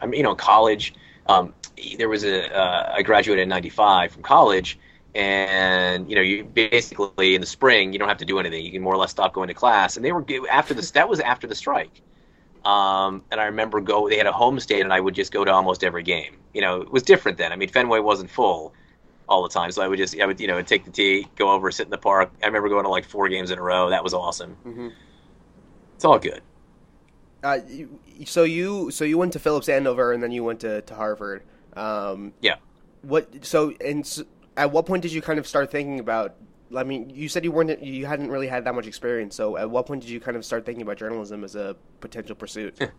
[0.00, 0.94] I mean, you know, college.
[1.26, 1.54] Um,
[1.96, 4.78] there was a uh, I graduated in '95 from college,
[5.14, 8.64] and you know, you basically in the spring you don't have to do anything.
[8.64, 9.96] You can more or less stop going to class.
[9.96, 10.90] And they were after this.
[10.92, 12.02] That was after the strike.
[12.64, 15.44] Um, and I remember go they had a home state, and I would just go
[15.44, 16.36] to almost every game.
[16.52, 17.52] You know, it was different then.
[17.52, 18.74] I mean, Fenway wasn't full
[19.30, 21.50] all the time, so I would just I would you know take the T, go
[21.50, 22.30] over, sit in the park.
[22.42, 23.88] I remember going to like four games in a row.
[23.88, 24.56] That was awesome.
[24.66, 24.88] Mm-hmm.
[25.94, 26.42] It's all good.
[27.42, 27.60] Uh,
[28.26, 31.42] so you so you went to Phillips Andover and then you went to, to Harvard.
[31.74, 32.56] Um, Yeah.
[33.02, 34.22] What so and s
[34.56, 36.34] at what point did you kind of start thinking about?
[36.76, 39.34] I mean, you said you weren't you hadn't really had that much experience.
[39.34, 42.36] So at what point did you kind of start thinking about journalism as a potential
[42.36, 42.78] pursuit?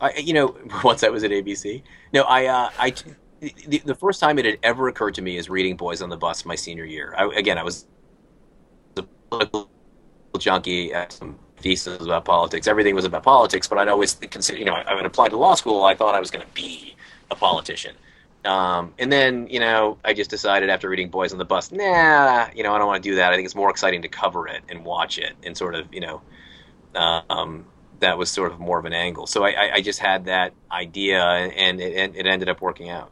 [0.00, 1.82] I, you know, once I was at ABC.
[2.12, 2.94] No, I, uh, I,
[3.40, 6.16] the, the first time it had ever occurred to me is reading Boys on the
[6.16, 7.14] Bus my senior year.
[7.16, 7.86] I, again, I was
[8.96, 9.68] a political
[10.38, 10.94] junkie.
[10.94, 12.66] I had some thesis about politics.
[12.66, 15.36] Everything was about politics, but I'd always consider, you know, I, I would apply to
[15.36, 15.84] law school.
[15.84, 16.94] I thought I was going to be
[17.30, 17.94] a politician.
[18.44, 22.48] Um, and then, you know, I just decided after reading Boys on the Bus, nah,
[22.54, 23.32] you know, I don't want to do that.
[23.32, 26.00] I think it's more exciting to cover it and watch it and sort of, you
[26.00, 26.22] know,
[26.94, 27.66] um,
[28.00, 29.26] that was sort of more of an angle.
[29.26, 33.10] So I, I, I just had that idea, and it, it ended up working out.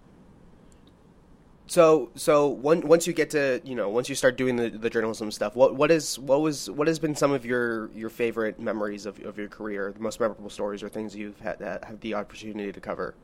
[1.68, 4.88] So so one, once you get to you know once you start doing the, the
[4.88, 8.60] journalism stuff, what what is what was what has been some of your, your favorite
[8.60, 12.00] memories of, of your career, the most memorable stories or things you've had that have
[12.00, 13.14] the opportunity to cover?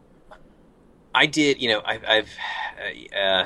[1.14, 2.31] I did, you know, I, I've,
[3.14, 3.44] uh,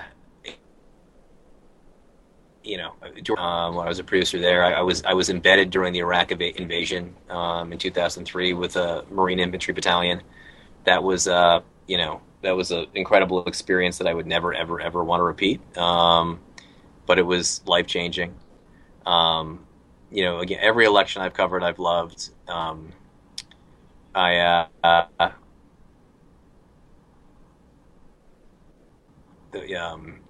[2.62, 2.92] you know,
[3.36, 6.00] um, when I was a producer there, I, I, was I was embedded during the
[6.00, 10.22] Iraq invasion um, in 2003 with a Marine Infantry Battalion.
[10.84, 14.80] That was, uh, you know, that was an incredible experience that I would never, ever,
[14.80, 15.60] ever want to repeat.
[15.76, 16.38] Um,
[17.04, 18.36] but it was life changing.
[19.04, 19.66] Um,
[20.12, 22.30] you know, again, every election I've covered, I've loved.
[22.46, 22.92] Um,
[24.14, 25.30] I, uh, uh,
[29.50, 30.20] the, um,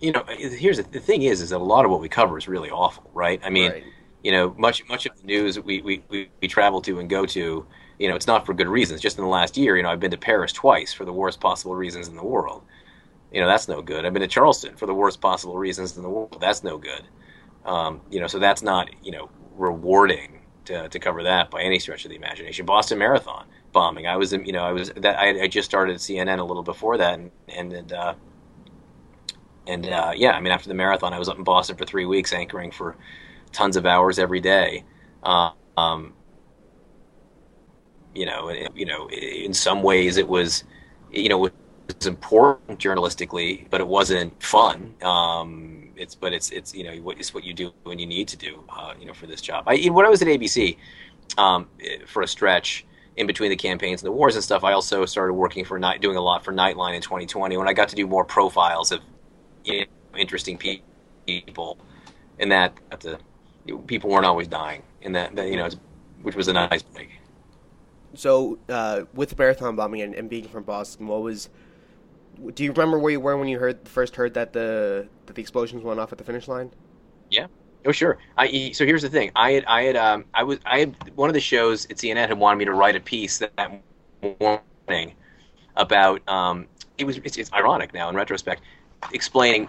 [0.00, 2.36] you know, here's the, the, thing is, is that a lot of what we cover
[2.36, 3.40] is really awful, right?
[3.44, 3.84] I mean, right.
[4.24, 7.24] you know, much much of the news we, we, we, we travel to and go
[7.26, 7.64] to,
[8.02, 9.00] you know, it's not for good reasons.
[9.00, 11.38] Just in the last year, you know, I've been to Paris twice for the worst
[11.38, 12.64] possible reasons in the world.
[13.30, 14.04] You know, that's no good.
[14.04, 16.36] I've been to Charleston for the worst possible reasons in the world.
[16.40, 17.02] That's no good.
[17.64, 21.78] Um, you know, so that's not, you know, rewarding to, to cover that by any
[21.78, 22.66] stretch of the imagination.
[22.66, 24.08] Boston Marathon bombing.
[24.08, 26.98] I was, you know, I was that I, I just started CNN a little before
[26.98, 28.14] that, and and, and uh,
[29.68, 32.04] and uh, yeah, I mean, after the marathon, I was up in Boston for three
[32.04, 32.96] weeks, anchoring for
[33.52, 34.84] tons of hours every day.
[35.22, 36.14] Uh, um,
[38.14, 40.64] you know, you know, in some ways, it was,
[41.10, 41.52] you know, it
[41.88, 44.94] was important journalistically, but it wasn't fun.
[45.02, 48.36] Um, it's, but it's, it's, you know, it's what you do when you need to
[48.36, 49.64] do, uh, you know, for this job.
[49.66, 50.76] I, when I was at ABC
[51.38, 51.68] um,
[52.06, 52.84] for a stretch
[53.16, 56.00] in between the campaigns and the wars and stuff, I also started working for night,
[56.00, 59.00] doing a lot for Nightline in 2020 when I got to do more profiles of
[59.64, 61.78] you know, interesting people,
[62.38, 63.18] and that, that the
[63.86, 65.68] people weren't always dying, and that, that you know,
[66.22, 67.10] which was a nice break.
[68.14, 71.48] So, uh, with the marathon bombing and, and, being from Boston, what was?
[72.54, 75.40] Do you remember where you were when you heard first heard that the that the
[75.40, 76.70] explosions went off at the finish line?
[77.30, 77.46] Yeah.
[77.86, 78.18] Oh sure.
[78.36, 79.30] I so here's the thing.
[79.34, 82.28] I had I had um I was I had one of the shows at CNN
[82.28, 83.82] had wanted me to write a piece that, that
[84.40, 85.14] morning
[85.76, 86.66] about um
[86.98, 88.62] it was it's, it's ironic now in retrospect
[89.12, 89.68] explaining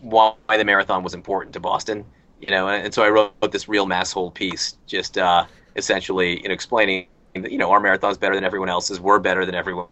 [0.00, 2.04] why the marathon was important to Boston.
[2.40, 6.48] You know, and, and so I wrote this real masshold piece, just uh, essentially you
[6.48, 7.08] know, explaining
[7.44, 9.00] you know our marathon's better than everyone else's.
[9.00, 9.88] We're better than everyone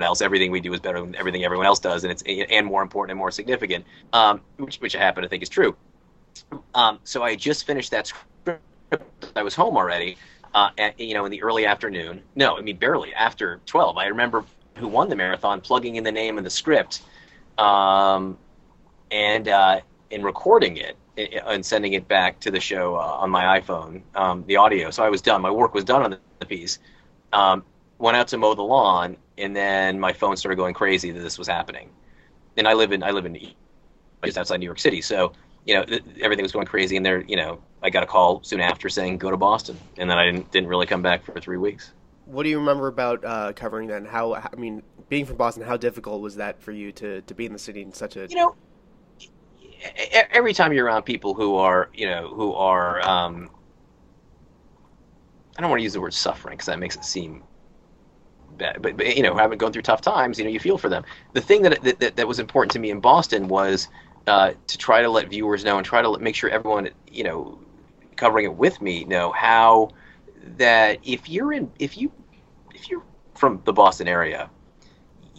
[0.00, 0.20] else.
[0.20, 3.12] Everything we do is better than everything everyone else does, and it's and more important
[3.12, 3.84] and more significant.
[4.12, 5.76] Um, which, which I happen to think is true.
[6.74, 8.62] Um, so I just finished that script.
[9.34, 10.16] I was home already.
[10.54, 12.22] Uh, at, you know, in the early afternoon.
[12.34, 13.98] No, I mean barely after twelve.
[13.98, 14.44] I remember
[14.76, 17.02] who won the marathon, plugging in the name of the script,
[17.58, 18.38] um,
[19.10, 19.80] and uh,
[20.10, 20.96] in recording it
[21.46, 24.90] and sending it back to the show uh, on my iPhone, um, the audio.
[24.90, 25.42] So I was done.
[25.42, 26.78] My work was done on the piece.
[27.32, 27.64] Um,
[27.98, 31.38] went out to mow the lawn, and then my phone started going crazy that this
[31.38, 31.90] was happening.
[32.56, 33.38] And I live in I live in
[34.24, 35.32] just outside New York City, so
[35.64, 35.84] you know
[36.20, 36.96] everything was going crazy.
[36.96, 40.08] And there, you know, I got a call soon after saying go to Boston, and
[40.08, 41.92] then I didn't didn't really come back for three weeks.
[42.24, 43.98] What do you remember about uh, covering that?
[43.98, 47.34] And how I mean, being from Boston, how difficult was that for you to, to
[47.34, 48.54] be in the city in such a you know
[50.30, 53.50] every time you're around people who are you know who are um,
[55.56, 57.42] I don't want to use the word suffering because that makes it seem
[58.58, 60.88] bad, but, but you know haven't gone through tough times you know you feel for
[60.88, 61.04] them.
[61.32, 63.88] The thing that that, that was important to me in Boston was
[64.26, 67.24] uh, to try to let viewers know and try to let, make sure everyone you
[67.24, 67.58] know
[68.16, 69.90] covering it with me know how
[70.56, 72.10] that if you're in if you
[72.74, 73.02] if you're
[73.34, 74.50] from the Boston area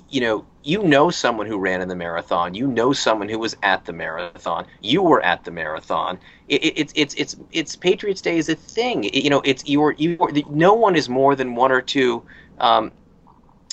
[0.09, 2.53] you know, you know someone who ran in the marathon.
[2.53, 4.67] You know someone who was at the marathon.
[4.81, 6.19] You were at the marathon.
[6.49, 9.05] It, it, it's it's it's it's Patriots Day is a thing.
[9.05, 10.17] It, you know, it's you're you
[10.49, 12.21] no one is more than one or two,
[12.59, 12.91] um,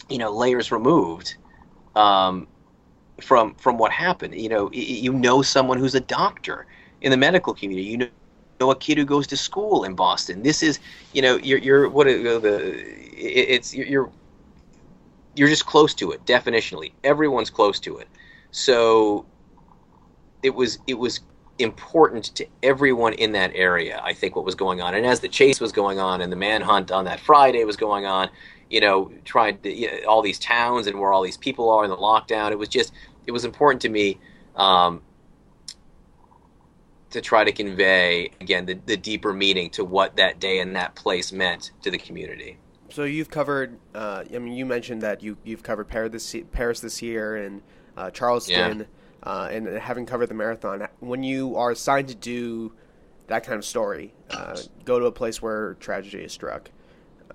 [0.08, 1.34] you know, layers removed,
[1.96, 2.46] um,
[3.20, 4.36] from from what happened.
[4.36, 6.64] You know, you know someone who's a doctor
[7.00, 7.88] in the medical community.
[7.88, 8.08] You know.
[8.60, 10.44] Know a kid who goes to school in Boston.
[10.44, 10.78] This is,
[11.12, 12.72] you know, you're, you're what uh, the,
[13.16, 14.12] it's you're
[15.36, 16.92] you're just close to it definitionally.
[17.02, 18.08] Everyone's close to it.
[18.50, 19.26] So
[20.44, 21.20] it was it was
[21.58, 24.94] important to everyone in that area i think what was going on.
[24.94, 28.04] And as the chase was going on and the manhunt on that friday was going
[28.04, 28.28] on
[28.70, 31.84] you know trying to you know, all these towns and where all these people are
[31.84, 32.92] in the lockdown it was just
[33.26, 34.18] it was important to me
[34.56, 35.00] um,
[37.10, 40.94] to try to convey again the, the deeper meaning to what that day and that
[40.94, 42.58] place meant to the community
[42.94, 43.76] so you've covered.
[43.92, 47.60] Uh, I mean, you mentioned that you you've covered Paris this Paris this year and
[47.96, 48.84] uh, Charleston, yeah.
[49.24, 50.86] uh, and having covered the marathon.
[51.00, 52.72] When you are assigned to do
[53.26, 56.70] that kind of story, uh, go to a place where tragedy is struck.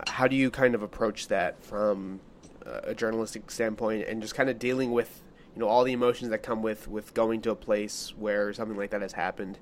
[0.07, 2.21] How do you kind of approach that from
[2.65, 5.21] a journalistic standpoint, and just kind of dealing with
[5.55, 8.77] you know all the emotions that come with with going to a place where something
[8.77, 9.59] like that has happened?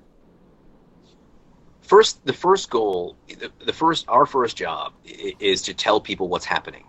[1.88, 6.44] First the first goal the, the first our first job is to tell people what's
[6.44, 6.84] happening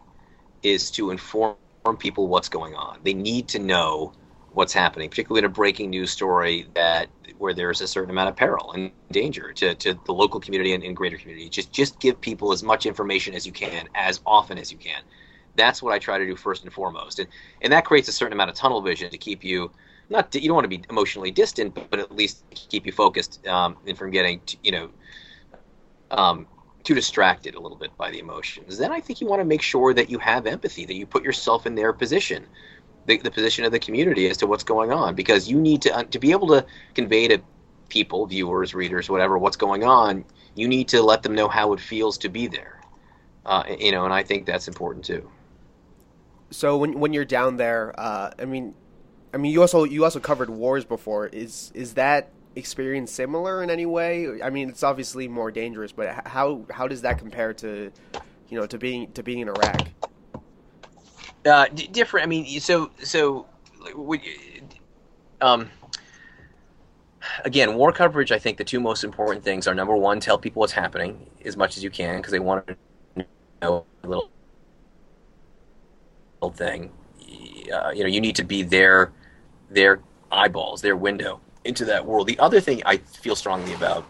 [0.61, 1.55] is to inform
[1.97, 2.99] people what's going on.
[3.03, 4.11] They need to know
[4.51, 7.07] what's happening particularly in a breaking news story that
[7.37, 10.83] where there's a certain amount of peril and danger to, to the local community and,
[10.83, 11.47] and greater community.
[11.49, 15.01] Just just give people as much information as you can as often as you can.
[15.55, 17.19] That's what i try to do first and foremost.
[17.19, 17.29] And
[17.61, 19.71] and that creates a certain amount of tunnel vision to keep you
[20.09, 23.45] not you don't want to be emotionally distant, but, but at least keep you focused
[23.47, 24.89] um, and from getting you know
[26.11, 26.47] um,
[26.83, 28.77] too distracted a little bit by the emotions.
[28.77, 31.23] Then I think you want to make sure that you have empathy, that you put
[31.23, 32.45] yourself in their position,
[33.05, 36.07] the, the position of the community as to what's going on, because you need to
[36.09, 37.39] to be able to convey to
[37.89, 40.23] people, viewers, readers, whatever, what's going on.
[40.55, 42.81] You need to let them know how it feels to be there.
[43.45, 45.29] Uh, you know, and I think that's important too.
[46.51, 48.73] So when when you're down there, uh, I mean,
[49.33, 51.27] I mean, you also you also covered wars before.
[51.27, 54.41] Is is that experience similar in any way?
[54.41, 57.91] I mean, it's obviously more dangerous, but how how does that compare to,
[58.49, 59.87] you know, to being to being in Iraq?
[61.45, 62.25] Uh, d- different.
[62.25, 63.45] I mean, so so,
[63.95, 64.21] would,
[65.41, 65.69] um,
[67.45, 68.31] again, war coverage.
[68.31, 71.55] I think the two most important things are number one, tell people what's happening as
[71.55, 72.75] much as you can because they want to
[73.61, 74.29] know a little,
[76.53, 76.91] thing.
[77.71, 79.11] Uh, you know, you need to be there
[79.69, 79.99] their
[80.31, 82.27] eyeballs, their window into that world.
[82.27, 84.05] The other thing I feel strongly about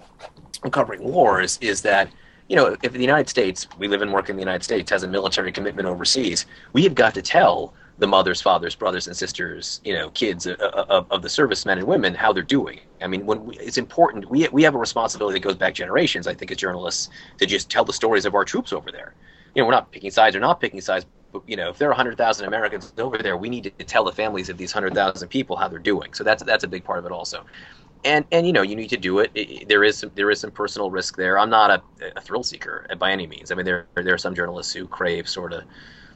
[0.71, 2.09] covering wars is that
[2.47, 5.03] you know if the United States, we live and work in the United States, has
[5.03, 9.81] a military commitment overseas, we have got to tell the mothers, fathers, brothers, and sisters,
[9.83, 12.79] you know, kids of, of, of the servicemen and women how they're doing.
[13.01, 16.25] I mean, when we, it's important, we we have a responsibility that goes back generations.
[16.25, 19.13] I think as journalists to just tell the stories of our troops over there.
[19.53, 21.05] You know, we're not picking sides or not picking sides,
[21.45, 24.49] you know, if there are 100,000 Americans over there, we need to tell the families
[24.49, 26.13] of these 100,000 people how they're doing.
[26.13, 27.45] So that's that's a big part of it also.
[28.05, 29.67] And and you know, you need to do it.
[29.67, 31.37] there is some, there is some personal risk there.
[31.37, 31.81] I'm not a,
[32.15, 33.51] a, thrill seeker by any means.
[33.51, 35.63] I mean, there there are some journalists who crave sort of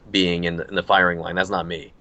[0.09, 1.35] being in the, in the firing line.
[1.35, 1.93] That's not me.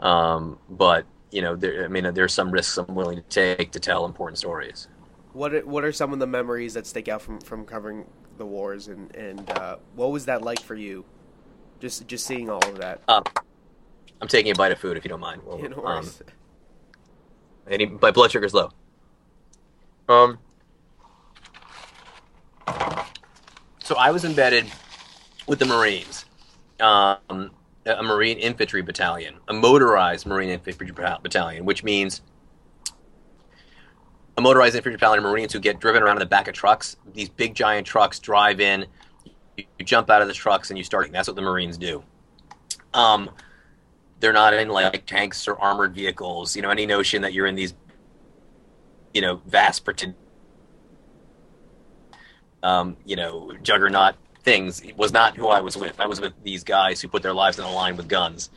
[0.00, 3.80] Um, but you know, there, I mean, there's some risks I'm willing to take to
[3.80, 4.88] tell important stories.
[5.32, 8.06] What are, what are some of the memories that stick out from, from covering
[8.38, 11.04] the wars and and uh, what was that like for you
[11.84, 13.00] just just seeing all of that.
[13.08, 13.22] Um,
[14.20, 15.42] I'm taking a bite of food if you don't mind.
[15.46, 16.08] Well, no um,
[17.68, 18.70] any, my blood sugar's low.
[20.08, 20.38] Um.
[23.82, 24.66] So I was embedded
[25.46, 26.24] with the Marines,
[26.80, 27.50] um,
[27.84, 32.22] a Marine infantry battalion, a motorized Marine infantry battalion, which means
[34.38, 36.96] a motorized infantry battalion of Marines who get driven around in the back of trucks.
[37.12, 38.86] These big giant trucks drive in
[39.56, 41.10] you, jump out of the trucks and you start.
[41.12, 42.02] That's what the Marines do.
[42.92, 43.30] Um,
[44.20, 46.56] they're not in like tanks or armored vehicles.
[46.56, 47.74] You know, any notion that you're in these,
[49.12, 50.14] you know, vast pretend,
[52.62, 55.98] um, you know, juggernaut things was not who I was with.
[56.00, 58.50] I was with these guys who put their lives on the line with guns.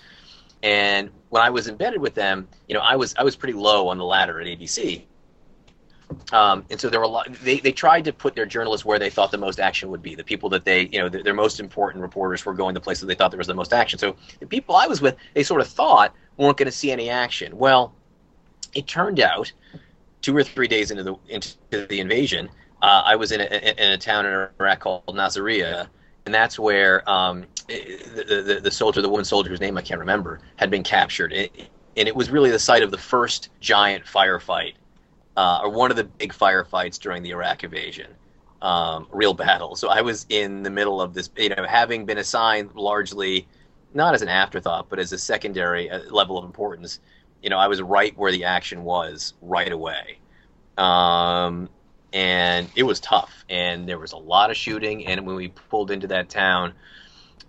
[0.63, 3.87] And when I was embedded with them, you know, I was I was pretty low
[3.89, 5.03] on the ladder at ABC.
[6.31, 7.31] Um, and so there were a lot.
[7.43, 10.15] They, they tried to put their journalists where they thought the most action would be.
[10.15, 13.07] The people that they, you know, their, their most important reporters were going to places
[13.07, 13.99] they thought there was the most action.
[13.99, 17.09] So the people I was with, they sort of thought weren't going to see any
[17.09, 17.57] action.
[17.57, 17.93] Well,
[18.73, 19.51] it turned out
[20.21, 22.49] two or three days into the into the invasion,
[22.81, 25.87] uh, I was in a, in a town in Iraq called Nasiriyah,
[26.25, 29.99] and that's where um, the, the, the soldier, the one soldier whose name I can't
[29.99, 31.33] remember, had been captured.
[31.33, 34.73] It, and it was really the site of the first giant firefight,
[35.37, 38.11] uh, or one of the big firefights during the Iraq invasion.
[38.61, 39.75] Um, real battle.
[39.75, 43.47] So I was in the middle of this, you know, having been assigned largely,
[43.93, 46.99] not as an afterthought, but as a secondary uh, level of importance.
[47.43, 50.17] You know, I was right where the action was right away.
[50.75, 51.69] Um,
[52.13, 53.45] and it was tough.
[53.47, 55.05] And there was a lot of shooting.
[55.05, 56.73] And when we pulled into that town,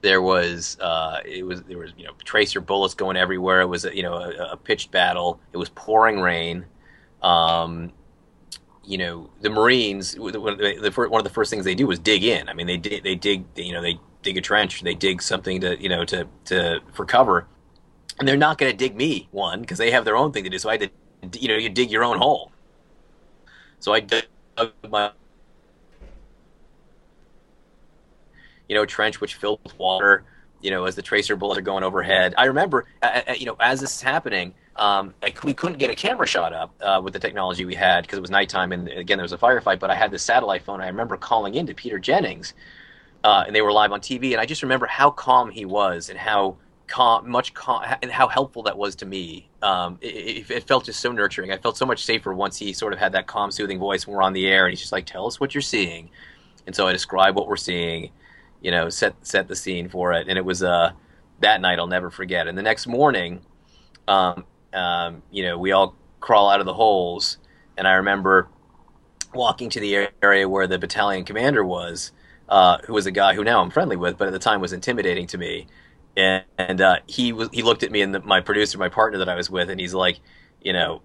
[0.03, 3.63] there was uh, it was there was you know tracer bullets going everywhere.
[3.63, 5.41] It was you know a, a pitched battle.
[5.53, 6.67] It was pouring rain.
[7.23, 7.93] Um,
[8.85, 10.19] you know the Marines.
[10.19, 12.49] One of the first things they do was dig in.
[12.49, 14.83] I mean they dig they dig you know they dig a trench.
[14.83, 17.47] They dig something to you know to to for cover.
[18.19, 20.51] And they're not going to dig me one because they have their own thing to
[20.51, 20.59] do.
[20.59, 20.91] So I had
[21.33, 22.53] to you know you dig your own hole.
[23.79, 24.25] So I dug
[24.89, 25.13] my
[28.69, 30.25] you know, trench which filled with water,
[30.61, 32.35] you know, as the tracer bullets are going overhead.
[32.37, 35.15] I remember, uh, you know, as this is happening, um,
[35.45, 38.21] we couldn't get a camera shot up uh, with the technology we had because it
[38.21, 39.79] was nighttime and again there was a firefight.
[39.79, 40.81] But I had the satellite phone.
[40.81, 42.55] I remember calling in to Peter Jennings,
[43.25, 44.33] uh, and they were live on TV.
[44.33, 46.57] And I just remember how calm he was and how
[46.87, 49.49] calm, much calm, and how helpful that was to me.
[49.63, 51.53] Um, it, it, felt just so nurturing.
[51.53, 54.17] I felt so much safer once he sort of had that calm, soothing voice when
[54.17, 56.11] we're on the air, and he's just like, "Tell us what you're seeing."
[56.67, 58.11] And so I describe what we're seeing
[58.61, 60.29] you know, set set the scene for it.
[60.29, 60.93] And it was uh,
[61.41, 62.49] that night I'll never forget.
[62.49, 63.41] And the next morning,
[64.07, 67.39] um, um, you know, we all crawl out of the holes,
[67.77, 68.49] and I remember
[69.35, 72.13] walking to the area where the battalion commander was,
[72.49, 74.73] uh, who was a guy who now I'm friendly with, but at the time was
[74.73, 75.67] intimidating to me.
[76.17, 79.19] And, and uh, he was he looked at me and the, my producer, my partner
[79.19, 80.19] that I was with, and he's like,
[80.63, 81.03] you know,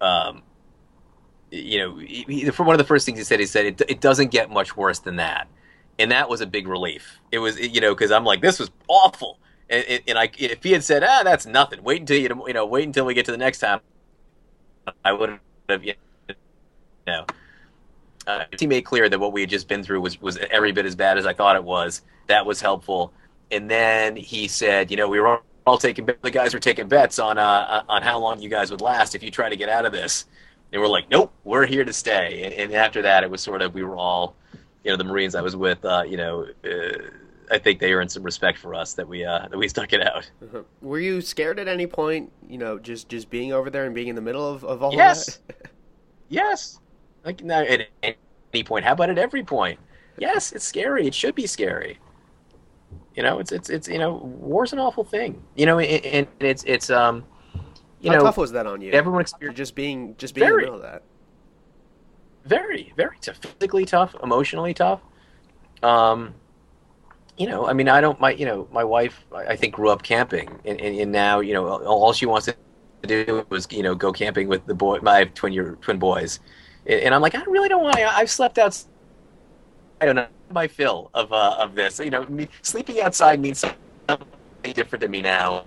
[0.00, 0.42] um,
[1.50, 4.00] you know, he, for one of the first things he said, he said it, it
[4.00, 5.48] doesn't get much worse than that
[5.98, 7.20] and that was a big relief.
[7.30, 9.38] It was you know because I'm like this was awful,
[9.72, 12.66] and, and, I if he had said ah that's nothing, wait until you you know
[12.66, 13.80] wait until we get to the next time,
[15.04, 15.94] I would have you
[17.06, 17.26] know.
[18.24, 20.86] Uh, he made clear that what we had just been through was was every bit
[20.86, 22.02] as bad as I thought it was.
[22.28, 23.12] That was helpful,
[23.50, 27.18] and then he said, you know, we were all taking the guys were taking bets
[27.18, 29.86] on uh, on how long you guys would last if you try to get out
[29.86, 30.26] of this.
[30.72, 32.44] And we're like, nope, we're here to stay.
[32.44, 34.36] And, and after that, it was sort of we were all
[34.84, 36.98] you know the Marines I was with, uh, you know, uh,
[37.50, 40.02] I think they earned some respect for us that we uh, that we stuck it
[40.02, 40.30] out.
[40.42, 40.62] Uh-huh.
[40.80, 42.32] Were you scared at any point?
[42.48, 44.92] You know, just just being over there and being in the middle of, of all
[44.92, 45.38] yes.
[45.46, 45.70] that.
[46.28, 46.78] yes,
[47.24, 48.84] like no, at any point.
[48.84, 49.78] How about at every point?
[50.18, 51.06] Yes, it's scary.
[51.06, 51.98] It should be scary.
[53.14, 55.42] You know, it's it's it's you know, war's an awful thing.
[55.56, 57.24] You know, and, and it's it's um,
[58.00, 58.92] you How know, tough was that on you?
[58.92, 61.02] Everyone experienced just being just being very, in the middle of that
[62.44, 63.36] very, very tough.
[63.36, 65.00] Physically tough, emotionally tough.
[65.82, 66.34] Um,
[67.36, 68.20] you know, I mean, I don't.
[68.20, 71.54] My, you know, my wife, I think, grew up camping, and, and, and now, you
[71.54, 72.56] know, all she wants to
[73.06, 76.40] do was, you know, go camping with the boy, my twin year twin boys,
[76.86, 77.96] and I'm like, I really don't want.
[77.96, 78.16] to.
[78.16, 78.82] I've slept out.
[80.00, 81.98] I don't know my fill of uh, of this.
[81.98, 84.26] You know, me, sleeping outside means something
[84.74, 85.64] different to me now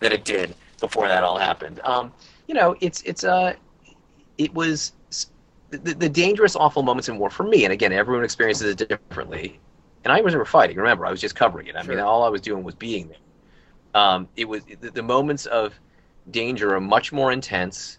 [0.00, 1.80] than it did before that all happened.
[1.84, 2.12] Um,
[2.48, 3.54] you know, it's it's uh,
[4.38, 4.92] it was
[5.70, 9.58] the, the dangerous, awful moments in war for me, and again, everyone experiences it differently.
[10.04, 10.76] And I was never fighting.
[10.76, 11.76] Remember, I was just covering it.
[11.76, 11.94] I sure.
[11.94, 13.18] mean, all I was doing was being there.
[13.94, 15.78] Um, it was the, the, moments of
[16.30, 17.98] danger are much more intense,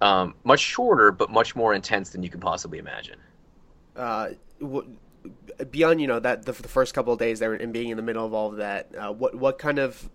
[0.00, 3.18] um, much shorter, but much more intense than you can possibly imagine.
[3.94, 4.30] Uh,
[5.70, 8.02] beyond you know that the, the, first couple of days there and being in the
[8.02, 10.10] middle of all of that, uh, what what kind of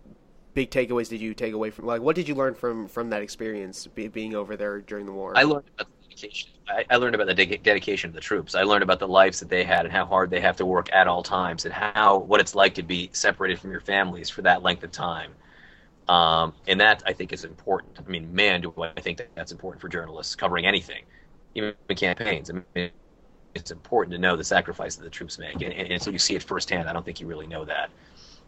[0.53, 3.21] big takeaways did you take away from like what did you learn from from that
[3.21, 5.33] experience be, being over there during the war?
[5.35, 5.87] I learned about
[6.21, 6.49] dedication.
[6.67, 8.55] I, I learned about the de- dedication of the troops.
[8.55, 10.91] I learned about the lives that they had and how hard they have to work
[10.93, 14.41] at all times, and how what it's like to be separated from your families for
[14.43, 15.31] that length of time.
[16.07, 17.99] Um, and that I think is important.
[17.99, 21.03] I mean, man, do I think that that's important for journalists covering anything,
[21.55, 22.49] even campaigns.
[22.49, 22.91] I mean,
[23.53, 26.43] it's important to know the sacrifice that the troops make, and, until you see it
[26.43, 27.89] firsthand, I don't think you really know that.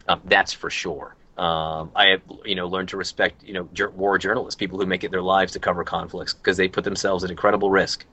[0.08, 1.16] Um, that's for sure.
[1.36, 5.02] Um, I have, you know, learned to respect, you know, war journalists, people who make
[5.02, 8.04] it their lives to cover conflicts because they put themselves at incredible risk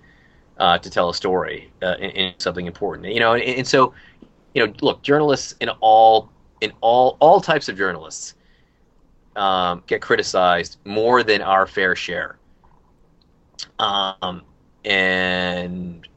[0.57, 3.13] uh, to tell a story uh, in, in, something important.
[3.13, 3.93] You know, and, and, so,
[4.55, 8.33] you know, look, journalists in all in all all types of journalists
[9.35, 12.37] um, get criticized more than our fair share.
[13.77, 14.41] Um,
[14.83, 16.07] and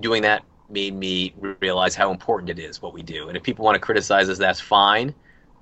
[0.00, 3.28] doing that made me realize how important it is what we do.
[3.28, 5.14] And if people want to criticize us, that's fine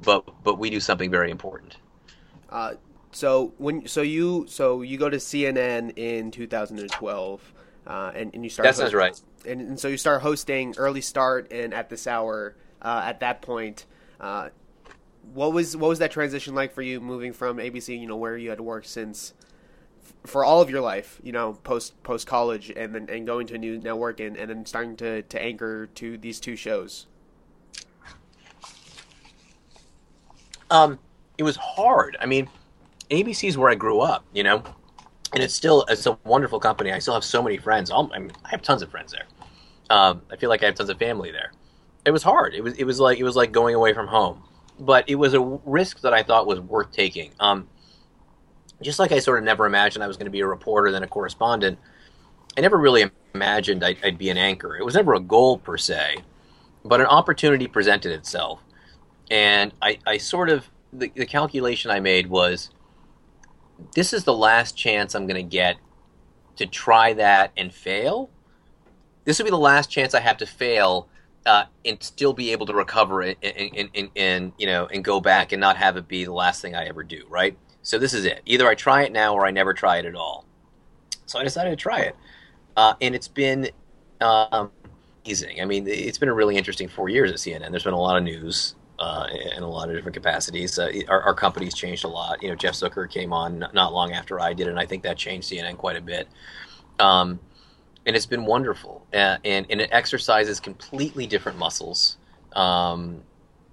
[0.02, 1.76] but but we do something very important.
[2.48, 2.74] Uh,
[3.12, 7.54] so when so you so you go to CNN in 2012,
[7.86, 8.64] uh, and, and you start.
[8.64, 9.20] That sounds right.
[9.46, 13.42] And, and, so you start hosting early start and at this hour uh, at that
[13.42, 13.86] point.
[14.20, 14.50] Uh,
[15.32, 18.36] what was what was that transition like for you moving from ABC, you know, where
[18.36, 19.32] you had worked since
[20.26, 23.54] for all of your life, you know, post post college, and then and going to
[23.54, 27.06] a new network and, and then starting to, to anchor to these two shows?
[30.70, 30.98] Um,
[31.38, 32.16] it was hard.
[32.20, 32.48] I mean,
[33.10, 34.62] ABC is where I grew up, you know,
[35.32, 36.92] and it's still it's a wonderful company.
[36.92, 37.90] I still have so many friends.
[37.90, 39.26] I, mean, I have tons of friends there.
[39.90, 41.52] Um, I feel like I have tons of family there.
[42.04, 42.54] It was hard.
[42.54, 44.42] It was it was like it was like going away from home,
[44.78, 47.32] but it was a risk that I thought was worth taking.
[47.40, 47.68] Um,
[48.82, 51.02] just like I sort of never imagined I was going to be a reporter then
[51.02, 51.78] a correspondent.
[52.56, 54.76] I never really imagined I'd, I'd be an anchor.
[54.76, 56.16] It was never a goal per se,
[56.84, 58.60] but an opportunity presented itself,
[59.30, 62.70] and I, I sort of the, the calculation I made was
[63.94, 65.76] this is the last chance I'm going to get
[66.56, 68.28] to try that and fail.
[69.24, 71.08] This will be the last chance I have to fail
[71.46, 75.20] uh, and still be able to recover and, and, and, and, you know and go
[75.20, 77.24] back and not have it be the last thing I ever do.
[77.28, 77.56] Right.
[77.82, 78.42] So this is it.
[78.44, 80.44] Either I try it now or I never try it at all.
[81.24, 82.16] So I decided to try it,
[82.76, 83.70] uh, and it's been
[84.20, 84.70] um,
[85.24, 85.62] amazing.
[85.62, 87.70] I mean, it's been a really interesting four years at CNN.
[87.70, 89.26] There's been a lot of news uh,
[89.56, 90.78] in a lot of different capacities.
[90.78, 92.42] Uh, our, our, company's changed a lot.
[92.42, 95.16] You know, Jeff Zucker came on not long after I did, and I think that
[95.16, 96.28] changed CNN quite a bit.
[96.98, 97.40] Um,
[98.04, 102.18] and it's been wonderful, uh, and and it exercises completely different muscles.
[102.52, 103.22] Um,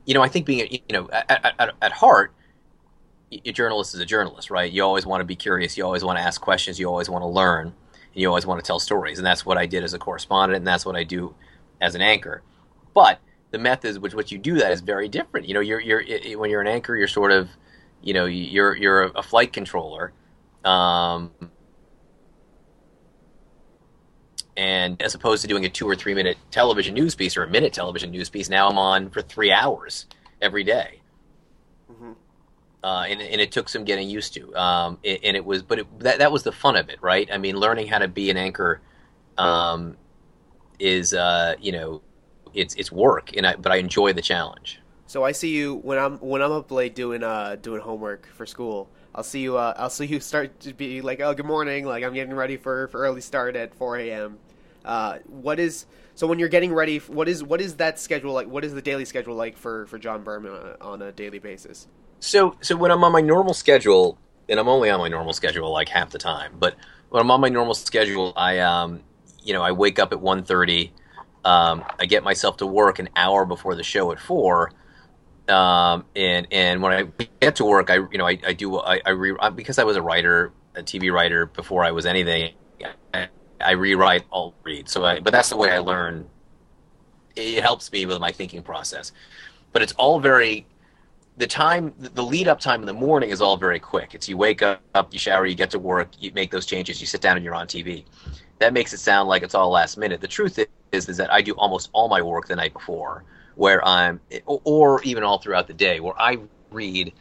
[0.06, 2.32] you know, I think being you know at, at, at heart,
[3.32, 4.72] a journalist is a journalist, right?
[4.72, 5.78] You always want to be curious.
[5.78, 6.80] You always want to ask questions.
[6.80, 7.74] You always want to learn.
[8.14, 10.68] You always want to tell stories, and that's what I did as a correspondent, and
[10.68, 11.36] that's what I do
[11.82, 12.44] as an anchor.
[12.94, 13.20] But
[13.52, 15.48] the methods which which you do that is very different.
[15.48, 16.04] You know, you're you're
[16.38, 17.50] when you're an anchor, you're sort of,
[18.02, 20.14] you know, you're you're a flight controller,
[20.66, 21.32] um,
[24.58, 27.50] and as opposed to doing a two or three minute television news piece or a
[27.50, 30.08] minute television news piece, now I'm on for three hours
[30.42, 31.02] every day.
[31.92, 32.14] Mm-hmm.
[32.84, 34.56] Uh, and, and, it took some getting used to.
[34.56, 37.28] Um, and, and, it was, but it, that that was the fun of it, right?
[37.32, 38.82] I mean, learning how to be an anchor
[39.38, 39.98] um,
[40.80, 42.02] is, uh, you know,
[42.54, 44.80] it's it's work, and I, but I enjoy the challenge.
[45.08, 48.46] So I see you when I'm when I'm up late doing uh doing homework for
[48.46, 48.90] school.
[49.16, 49.58] I'll see you.
[49.58, 51.86] Uh, I'll see you start to be like, oh, good morning.
[51.86, 54.38] Like I'm getting ready for, for early start at 4 a.m.
[54.86, 57.00] Uh, what is so when you're getting ready?
[57.00, 58.48] What is what is that schedule like?
[58.48, 61.40] What is the daily schedule like for for John Berman on a, on a daily
[61.40, 61.88] basis?
[62.20, 64.18] So so when I'm on my normal schedule,
[64.48, 66.76] and I'm only on my normal schedule like half the time, but
[67.10, 69.02] when I'm on my normal schedule, I um
[69.44, 70.92] you know I wake up at 1.30
[71.48, 74.74] um, I get myself to work an hour before the show at four.
[75.48, 79.00] Um, and and when I get to work, I you know I, I do I,
[79.06, 82.54] I re, because I was a writer, a TV writer before I was anything.
[83.14, 83.30] I,
[83.62, 84.90] I rewrite, I'll read.
[84.90, 86.28] So, I, but that's the way I learn.
[87.38, 89.14] It helps me with my thinking process.
[89.72, 90.68] But it's all very
[91.38, 94.36] the time the lead up time in the morning is all very quick it's you
[94.36, 94.82] wake up
[95.12, 97.54] you shower you get to work you make those changes you sit down and you're
[97.54, 98.04] on tv
[98.58, 100.58] that makes it sound like it's all last minute the truth
[100.92, 103.24] is is that I do almost all my work the night before,
[103.56, 106.38] where I'm, or even all throughout the day, where I
[106.72, 107.14] read.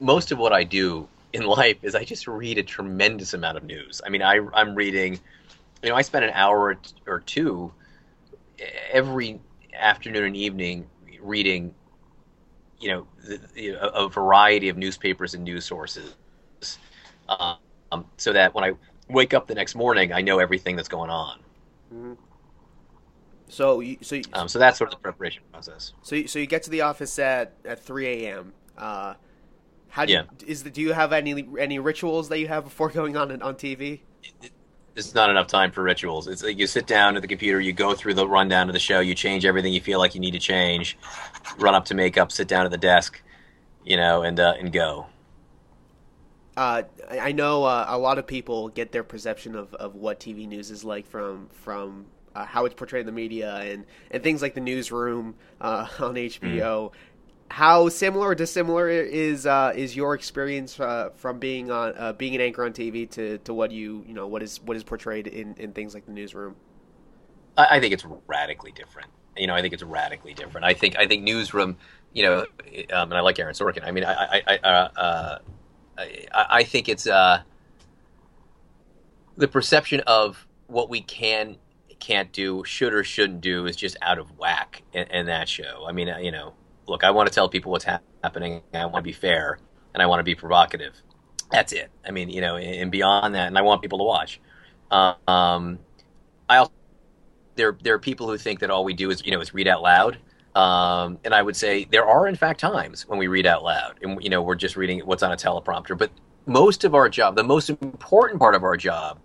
[0.00, 3.64] Most of what I do in life is I just read a tremendous amount of
[3.64, 4.00] news.
[4.04, 5.18] I mean, I I'm reading,
[5.82, 7.72] you know, I spend an hour or two
[8.92, 9.40] every
[9.74, 10.88] afternoon and evening
[11.20, 11.74] reading,
[12.80, 13.06] you know,
[13.54, 16.14] the, a, variety of newspapers and news sources,
[17.28, 18.72] um, so that when I
[19.08, 21.38] wake up the next morning, I know everything that's going on.
[21.92, 22.12] Mm-hmm.
[23.48, 25.92] So, you, so, you, um, so that's sort of the preparation process.
[26.02, 28.52] So, you, so you get to the office at, at three a.m.
[28.76, 29.14] Uh,
[29.88, 30.22] how do yeah.
[30.40, 33.42] you, is the, do you have any any rituals that you have before going on
[33.42, 34.00] on TV?
[34.96, 36.26] It's not enough time for rituals.
[36.26, 38.80] It's like you sit down at the computer, you go through the rundown of the
[38.80, 40.98] show, you change everything you feel like you need to change,
[41.58, 43.22] run up to makeup, sit down at the desk,
[43.84, 45.06] you know, and uh, and go.
[46.56, 50.48] Uh, I know uh, a lot of people get their perception of, of what TV
[50.48, 52.06] news is like from from
[52.38, 56.14] uh, how it's portrayed in the media and, and things like the newsroom uh, on
[56.14, 56.40] HBO.
[56.50, 56.92] Mm.
[57.50, 62.34] How similar or dissimilar is uh, is your experience uh, from being on uh, being
[62.34, 65.26] an anchor on TV to, to what you you know what is what is portrayed
[65.26, 66.56] in, in things like the newsroom?
[67.56, 69.08] I, I think it's radically different.
[69.34, 70.66] You know, I think it's radically different.
[70.66, 71.78] I think I think newsroom.
[72.12, 72.38] You know,
[72.92, 73.82] um, and I like Aaron Sorkin.
[73.82, 75.38] I mean, I I I, uh,
[75.96, 77.42] I, I think it's the
[79.50, 81.56] perception of what we can
[82.00, 85.84] can't do, should or shouldn't do is just out of whack in, in that show.
[85.88, 86.54] I mean, you know,
[86.86, 88.62] look, I want to tell people what's ha- happening.
[88.72, 89.58] I want to be fair
[89.94, 90.94] and I want to be provocative.
[91.50, 91.90] That's it.
[92.06, 94.40] I mean, you know, and beyond that, and I want people to watch.
[94.90, 95.78] Um,
[96.48, 96.72] I also
[97.56, 99.68] there there are people who think that all we do is you know is read
[99.68, 100.18] out loud.
[100.54, 103.98] Um, and I would say there are, in fact, times when we read out loud,
[104.02, 105.96] and you know we're just reading what's on a teleprompter.
[105.96, 106.10] But
[106.46, 109.18] most of our job, the most important part of our job,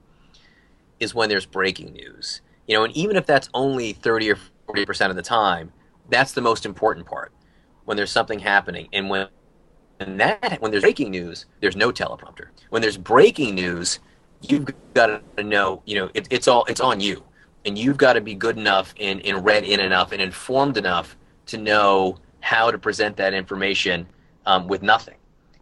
[0.99, 2.41] is when there's breaking news.
[2.68, 5.72] You know, and even if that's only thirty or forty percent of the time,
[6.09, 7.32] that's the most important part.
[7.86, 9.28] When there's something happening, and when
[9.99, 12.47] and that when there's breaking news, there's no teleprompter.
[12.70, 13.99] When there's breaking news,
[14.41, 17.24] you've got to know, you know, it, it's all it's on you,
[17.66, 21.18] and you've got to be good enough and, and read in enough and informed enough
[21.47, 24.07] to know how to present that information
[24.45, 25.16] um, with nothing.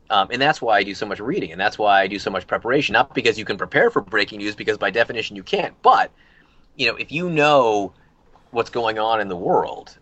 [0.10, 2.30] Um, and that's why I do so much reading, and that's why I do so
[2.30, 2.94] much preparation.
[2.94, 5.74] Not because you can prepare for breaking news, because by definition you can't.
[5.82, 6.12] But
[6.76, 7.94] you know, if you know
[8.52, 9.98] what's going on in the world,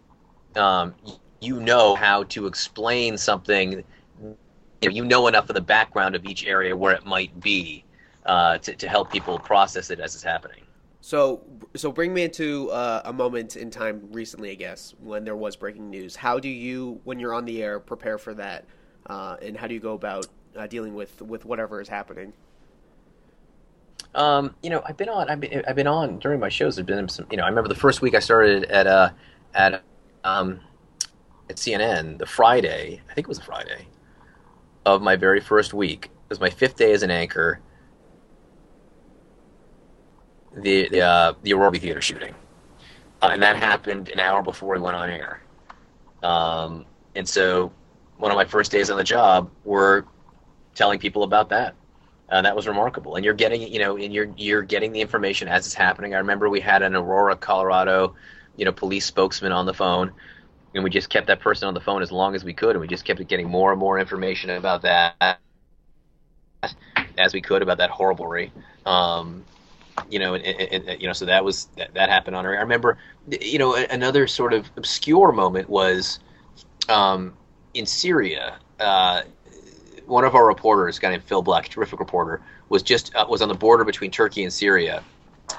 [0.55, 0.93] um,
[1.39, 3.83] you know how to explain something.
[4.21, 4.35] You
[4.83, 7.83] know, you know enough of the background of each area where it might be
[8.25, 10.63] uh, to, to help people process it as it's happening.
[11.01, 11.41] So,
[11.75, 15.55] so bring me into uh, a moment in time recently, I guess, when there was
[15.55, 16.15] breaking news.
[16.15, 18.65] How do you, when you're on the air, prepare for that,
[19.07, 22.33] uh, and how do you go about uh, dealing with with whatever is happening?
[24.15, 25.29] Um, you know, I've been on.
[25.29, 26.75] I've been, I've been on during my shows.
[26.75, 27.27] There've been some.
[27.31, 29.11] You know, I remember the first week I started at uh,
[29.53, 29.83] at
[30.23, 30.59] um,
[31.49, 32.17] at CNN.
[32.17, 33.87] The Friday, I think it was a Friday,
[34.85, 36.05] of my very first week.
[36.05, 37.59] It was my fifth day as an anchor
[40.55, 42.33] the the, uh, the Aurora Theater shooting,
[43.21, 45.41] uh, and that happened an hour before we went on air.
[46.23, 46.85] Um,
[47.15, 47.71] and so,
[48.17, 50.05] one of my first days on the job were
[50.75, 51.75] telling people about that.
[52.31, 55.47] Uh, that was remarkable, and you're getting you know, and you're you're getting the information
[55.47, 56.13] as it's happening.
[56.13, 58.15] I remember we had an Aurora, Colorado,
[58.55, 60.11] you know, police spokesman on the phone,
[60.75, 62.81] and we just kept that person on the phone as long as we could, and
[62.81, 65.39] we just kept getting more and more information about that
[67.17, 68.27] as we could about that horrible
[68.85, 69.43] Um,
[70.09, 72.57] you know, and, and, and, you know, so that was that, that happened on her.
[72.57, 72.97] I remember,
[73.29, 76.19] you know, another sort of obscure moment was
[76.87, 77.33] um,
[77.73, 78.59] in Syria.
[78.79, 79.23] Uh,
[80.09, 83.41] one of our reporters, a guy named Phil Black, terrific reporter, was just uh, was
[83.41, 85.03] on the border between Turkey and Syria,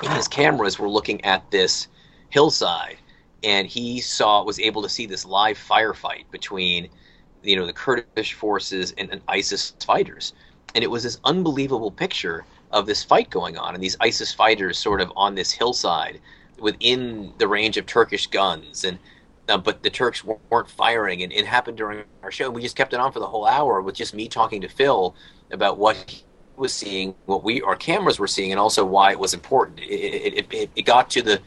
[0.02, 1.88] and his cameras were looking at this
[2.30, 2.96] hillside,
[3.44, 6.88] and he saw was able to see this live firefight between,
[7.42, 10.34] you know, the Kurdish forces and, and ISIS fighters,
[10.74, 14.78] and it was this unbelievable picture of this fight going on and these ISIS fighters
[14.78, 16.20] sort of on this hillside
[16.58, 18.98] within the range of Turkish guns and
[19.58, 22.50] but the Turks weren't firing and it happened during our show.
[22.50, 25.14] We just kept it on for the whole hour with just me talking to Phil
[25.50, 26.24] about what he
[26.56, 29.80] was seeing, what we our cameras were seeing, and also why it was important.
[29.80, 31.40] It, it, it, it got to the,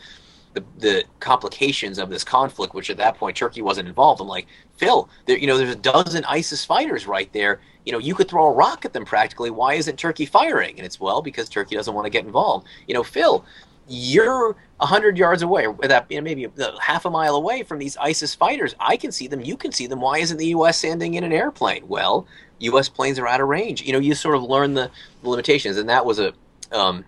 [0.53, 4.21] the, the complications of this conflict, which at that point Turkey wasn't involved.
[4.21, 4.47] I'm like,
[4.77, 8.29] Phil, there, you know, there's a dozen ISIS fighters right there, you know, you could
[8.29, 9.51] throw a rock at them practically.
[9.51, 10.77] Why isn't Turkey firing?
[10.77, 12.67] And it's well because Turkey doesn't want to get involved.
[12.87, 13.45] You know, Phil,
[13.87, 16.47] you're a hundred yards away, that you know, maybe
[16.81, 18.75] half a mile away from these ISIS fighters.
[18.79, 19.41] I can see them.
[19.41, 20.01] You can see them.
[20.01, 20.79] Why isn't the U.S.
[20.79, 21.87] sending in an airplane?
[21.87, 22.27] Well,
[22.59, 22.89] U.S.
[22.89, 23.81] planes are out of range.
[23.81, 24.89] You know, you sort of learn the,
[25.21, 26.33] the limitations, and that was a,
[26.71, 27.03] um,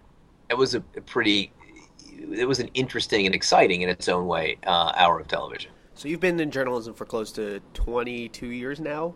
[0.49, 1.51] it was a, a, pretty,
[2.31, 5.71] it was an interesting and exciting in its own way uh, hour of television.
[5.93, 9.15] So you've been in journalism for close to 22 years now.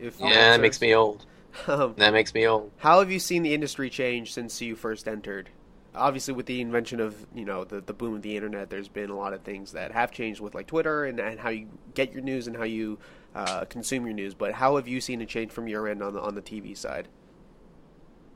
[0.00, 1.26] If yeah, that makes me old.
[1.68, 2.70] Um, that makes me old.
[2.76, 5.48] How have you seen the industry change since you first entered?
[5.96, 9.10] Obviously, with the invention of you know the, the boom of the internet, there's been
[9.10, 12.12] a lot of things that have changed with like Twitter and, and how you get
[12.12, 12.98] your news and how you
[13.34, 14.34] uh, consume your news.
[14.34, 16.76] But how have you seen a change from your end on the on the TV
[16.76, 17.08] side?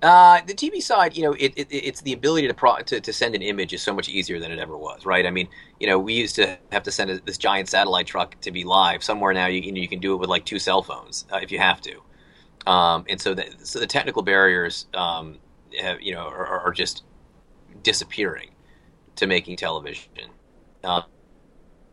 [0.03, 3.13] Uh, the TV side, you know, it, it, it's the ability to, pro- to, to
[3.13, 5.27] send an image is so much easier than it ever was, right?
[5.27, 5.47] I mean,
[5.79, 8.65] you know, we used to have to send a, this giant satellite truck to be
[8.65, 9.05] live.
[9.05, 11.41] Somewhere now, you, you, know, you can do it with like two cell phones uh,
[11.43, 12.71] if you have to.
[12.71, 15.39] Um, and so, the, so the technical barriers, um,
[15.79, 17.05] have, you know, are, are, just
[17.83, 18.51] disappearing
[19.17, 20.31] to making television.
[20.83, 21.03] Uh,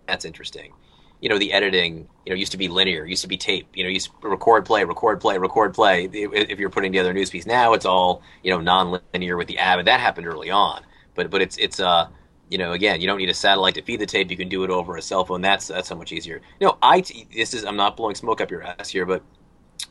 [0.07, 0.73] that's interesting.
[1.19, 3.83] You know the editing you know used to be linear used to be tape you
[3.83, 6.07] know used to record play record play record play.
[6.13, 9.57] If you're putting together a news piece now it's all you know non-linear with the
[9.57, 10.83] ab and that happened early on.
[11.15, 12.07] But but it's it's uh
[12.49, 14.29] you know again you don't need a satellite to feed the tape.
[14.29, 15.41] You can do it over a cell phone.
[15.41, 16.39] That's that's so much easier.
[16.59, 17.01] You know i
[17.35, 19.23] this is i'm not blowing smoke up your ass here but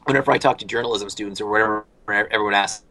[0.05, 2.86] whenever i talk to journalism students or whatever everyone asks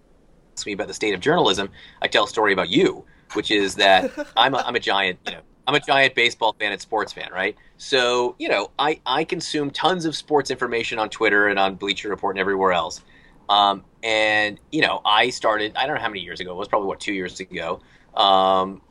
[0.63, 1.69] me about the state of journalism
[2.01, 3.03] i tell a story about you
[3.33, 6.71] which is that i'm a, I'm a giant you know I'm a giant baseball fan
[6.71, 7.55] and sports fan, right?
[7.77, 12.09] So, you know, I, I consume tons of sports information on Twitter and on Bleacher
[12.09, 13.01] Report and everywhere else.
[13.49, 16.67] Um, and, you know, I started, I don't know how many years ago, it was
[16.67, 17.81] probably, what, two years ago.
[18.15, 18.81] Um,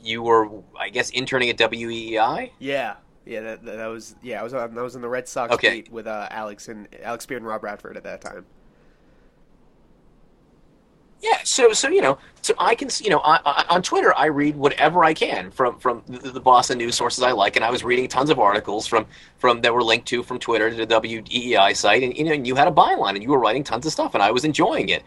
[0.00, 0.48] you were,
[0.78, 2.50] I guess, interning at WEEI?
[2.58, 2.96] Yeah.
[3.24, 5.84] Yeah, that, that was, yeah, I was, I was in the Red Sox okay.
[5.90, 8.44] with uh, Alex and Alex Beard and Rob Bradford at that time.
[11.22, 14.26] Yeah, so so you know, so I can, you know, I, I, on Twitter, I
[14.26, 17.70] read whatever I can from from the, the, Boston news sources I like, and I
[17.70, 19.06] was reading tons of articles from
[19.38, 22.44] from that were linked to from Twitter to the WEEI site, and you know, and
[22.44, 24.88] you had a byline, and you were writing tons of stuff, and I was enjoying
[24.88, 25.04] it,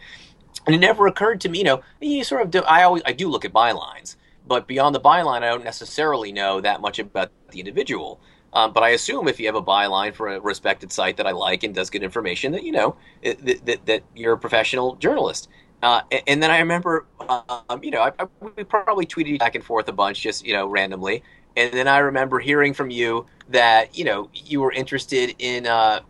[0.64, 2.62] and it never occurred to me, you know, you sort of do.
[2.62, 4.16] I always I do look at bylines,
[4.48, 8.20] but beyond the byline, I don't necessarily know that much about the individual.
[8.54, 11.32] Um, but I assume if you have a byline for a respected site that I
[11.32, 15.50] like and does good information, that you know that, that you're a professional journalist.
[15.86, 18.26] Uh, and then I remember, um, you know, I, I,
[18.56, 21.22] we probably tweeted back and forth a bunch, just you know, randomly.
[21.56, 26.00] And then I remember hearing from you that you know you were interested in uh,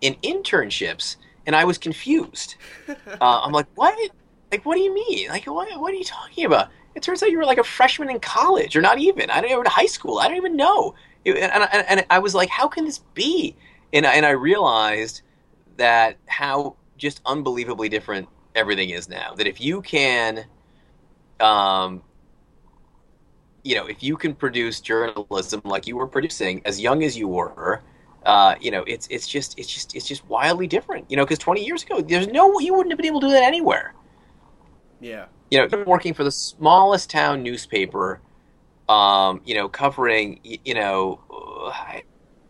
[0.00, 2.56] in internships, and I was confused.
[3.20, 3.96] Uh, I'm like, what?
[4.50, 5.28] Like, what do you mean?
[5.28, 5.68] Like, what?
[5.78, 6.70] What are you talking about?
[6.96, 9.30] It turns out you were like a freshman in college, or not even.
[9.30, 10.18] I don't even high school.
[10.18, 10.96] I don't even know.
[11.24, 13.54] It, and, and, and I was like, how can this be?
[13.92, 15.22] And and I realized
[15.76, 19.34] that how just unbelievably different everything is now.
[19.34, 20.44] That if you can,
[21.40, 22.02] um,
[23.62, 27.28] you know, if you can produce journalism like you were producing as young as you
[27.28, 27.82] were,
[28.24, 31.10] uh, you know, it's it's just it's just it's just wildly different.
[31.10, 33.32] You know, because 20 years ago, there's no you wouldn't have been able to do
[33.32, 33.94] that anywhere.
[35.00, 35.26] Yeah.
[35.50, 38.20] You know, working for the smallest town newspaper,
[38.88, 41.20] um, you know, covering you know,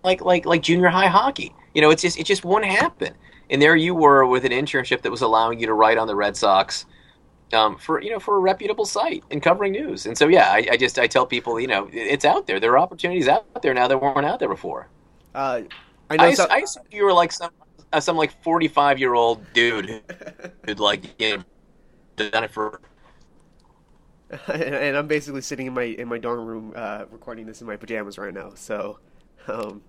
[0.05, 1.55] like like like junior high hockey.
[1.75, 3.15] You know, it's just it just won't happen
[3.53, 6.17] and there you were with an internship that was allowing you to write on the
[6.17, 6.87] Red Sox
[7.53, 10.07] um, for you know for a reputable site and covering news.
[10.07, 12.59] And so yeah, I, I, just I tell people you know it's out there.
[12.59, 14.89] There are opportunities out there now that weren't out there before.
[15.35, 15.63] Uh,
[16.11, 16.25] I know.
[16.25, 16.51] I, some...
[16.51, 17.51] I assumed you were like some
[17.93, 20.03] uh, some like forty five year old dude
[20.65, 21.45] who'd like you know
[22.17, 22.81] done it for.
[24.49, 27.77] and I'm basically sitting in my in my dorm room uh, recording this in my
[27.77, 28.53] pajamas right now.
[28.55, 28.99] So,
[29.47, 29.83] um,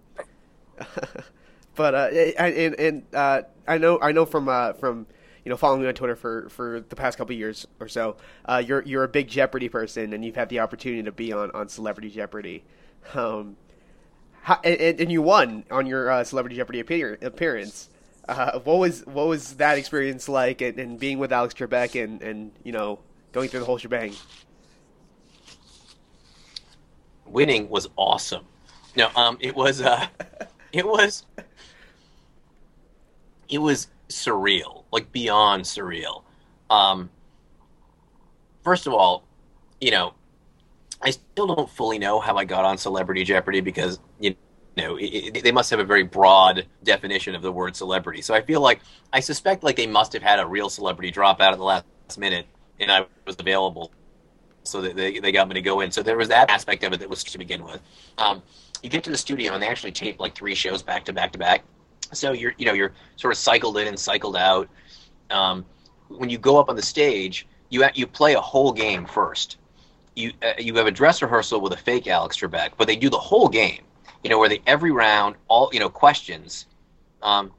[1.76, 2.07] but uh,
[2.38, 5.07] and and uh, I know I know from uh, from
[5.45, 8.61] you know following me on Twitter for, for the past couple years or so, uh,
[8.65, 11.69] you're you're a big Jeopardy person, and you've had the opportunity to be on, on
[11.69, 12.63] Celebrity Jeopardy,
[13.13, 13.57] um,
[14.41, 17.89] how, and, and, you won on your uh, Celebrity Jeopardy appearance.
[18.28, 22.21] Uh, what was what was that experience like, and, and being with Alex Trebek, and,
[22.21, 22.99] and you know
[23.32, 24.13] going through the whole shebang?
[27.26, 28.45] Winning was awesome.
[28.95, 30.07] No, um, it was uh,
[30.71, 31.26] it was
[33.54, 36.24] it was surreal, like beyond surreal.
[36.72, 37.12] Um,
[38.64, 39.24] first of all,
[39.80, 40.16] you know,
[41.01, 44.36] I still don't fully know how I got on Celebrity Jeopardy because you
[44.76, 45.06] know it,
[45.38, 48.22] it, they must have a very broad definition of the word celebrity.
[48.24, 48.80] So I feel like
[49.12, 51.86] I suspect like they must have had a real celebrity drop out at the last
[52.18, 52.47] minute,
[52.80, 53.91] and I was available,
[54.64, 55.91] so they they got me to go in.
[55.91, 57.82] So there was that aspect of it that was to begin with.
[58.18, 58.41] Um,
[58.82, 61.32] you get to the studio and they actually tape like three shows back to back
[61.34, 61.64] to back
[62.18, 64.70] so you're you know you're sort of cycled in and cycled out.
[65.30, 65.66] Um,
[66.09, 69.57] when you go up on the stage, you you play a whole game first.
[70.16, 73.09] You uh, you have a dress rehearsal with a fake Alex Trebek, but they do
[73.09, 73.84] the whole game.
[74.24, 76.68] You know where they every round all you know questions,
[77.22, 77.51] um,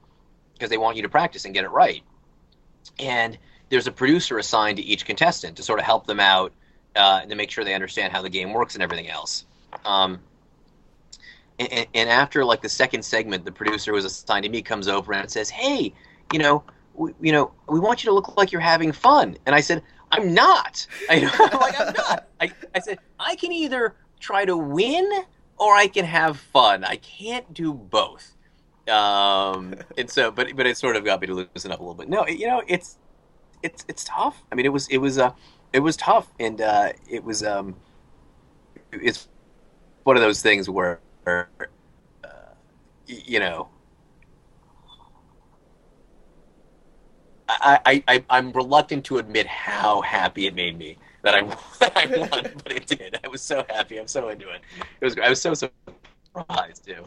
[0.55, 2.02] because they want you to practice and get it right.
[2.98, 3.38] And
[3.70, 6.52] there's a producer assigned to each contestant to sort of help them out
[6.94, 9.46] uh, and to make sure they understand how the game works and everything else.
[9.84, 10.20] Um,
[11.59, 15.12] and, and, after like the second segment, the producer was assigned to me comes over
[15.12, 15.92] and says, "Hey,
[16.32, 19.55] you know, we, you know, we want you to look like you're having fun." And
[19.55, 20.86] I said, "I'm not.
[21.11, 25.09] I, am like, I'm not." I, I said, "I can either try to win
[25.59, 26.84] or I can have fun.
[26.84, 28.36] I can't do both."
[28.88, 31.94] Um, and so, but but it sort of got me to loosen up a little
[31.94, 32.09] bit.
[32.09, 32.98] No, you know, it's
[33.62, 34.42] it's it's tough.
[34.50, 35.30] I mean, it was it was uh
[35.74, 37.74] it was tough, and uh, it was um,
[38.92, 39.28] it's
[40.05, 41.45] one of those things where uh,
[43.07, 43.68] you know,
[47.49, 51.43] I, I, I, am reluctant to admit how happy it made me that I,
[51.81, 53.18] that I won, but it did.
[53.22, 53.99] I was so happy.
[53.99, 54.61] I'm so into it.
[55.01, 55.16] It was.
[55.22, 57.05] I was so surprised too.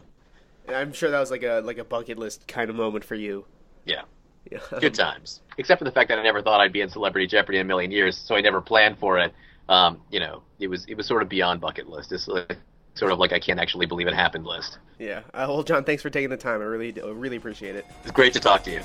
[0.68, 3.44] I'm sure that was like a like a bucket list kind of moment for you.
[3.84, 4.02] Yeah.
[4.50, 4.58] yeah.
[4.80, 5.40] Good times.
[5.56, 7.68] Except for the fact that I never thought I'd be in Celebrity Jeopardy in a
[7.68, 9.32] million years, so I never planned for it.
[9.68, 12.12] Um, you know, it was it was sort of beyond bucket list.
[12.12, 12.58] It's like
[12.94, 14.78] sort of like I can't actually believe it happened list.
[14.98, 15.20] Yeah.
[15.32, 16.60] Uh, well, John, thanks for taking the time.
[16.60, 17.86] I really, really appreciate it.
[18.02, 18.80] It's great to talk to you.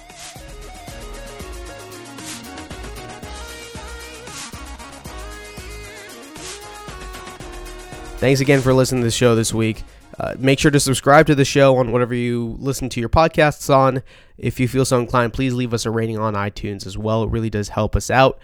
[8.19, 9.83] Thanks again for listening to the show this week.
[10.17, 13.73] Uh, make sure to subscribe to the show on whatever you listen to your podcasts
[13.73, 14.03] on.
[14.37, 17.23] If you feel so inclined, please leave us a rating on iTunes as well.
[17.23, 18.39] It really does help us out.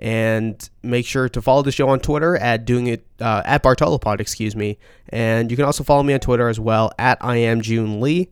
[0.00, 4.20] And make sure to follow the show on Twitter at doing it uh, at Bartolopod,
[4.20, 4.76] excuse me.
[5.10, 8.28] And you can also follow me on Twitter as well at I am June Lee.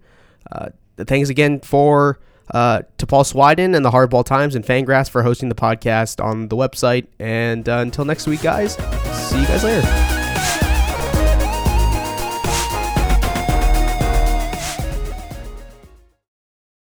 [0.51, 2.19] Uh, thanks again for
[2.53, 6.49] Uh, to Paul Swydan and the Hardball Times and Fangraphs for hosting the podcast on
[6.49, 7.07] the website.
[7.19, 10.22] And uh, until next week, guys, see you guys later.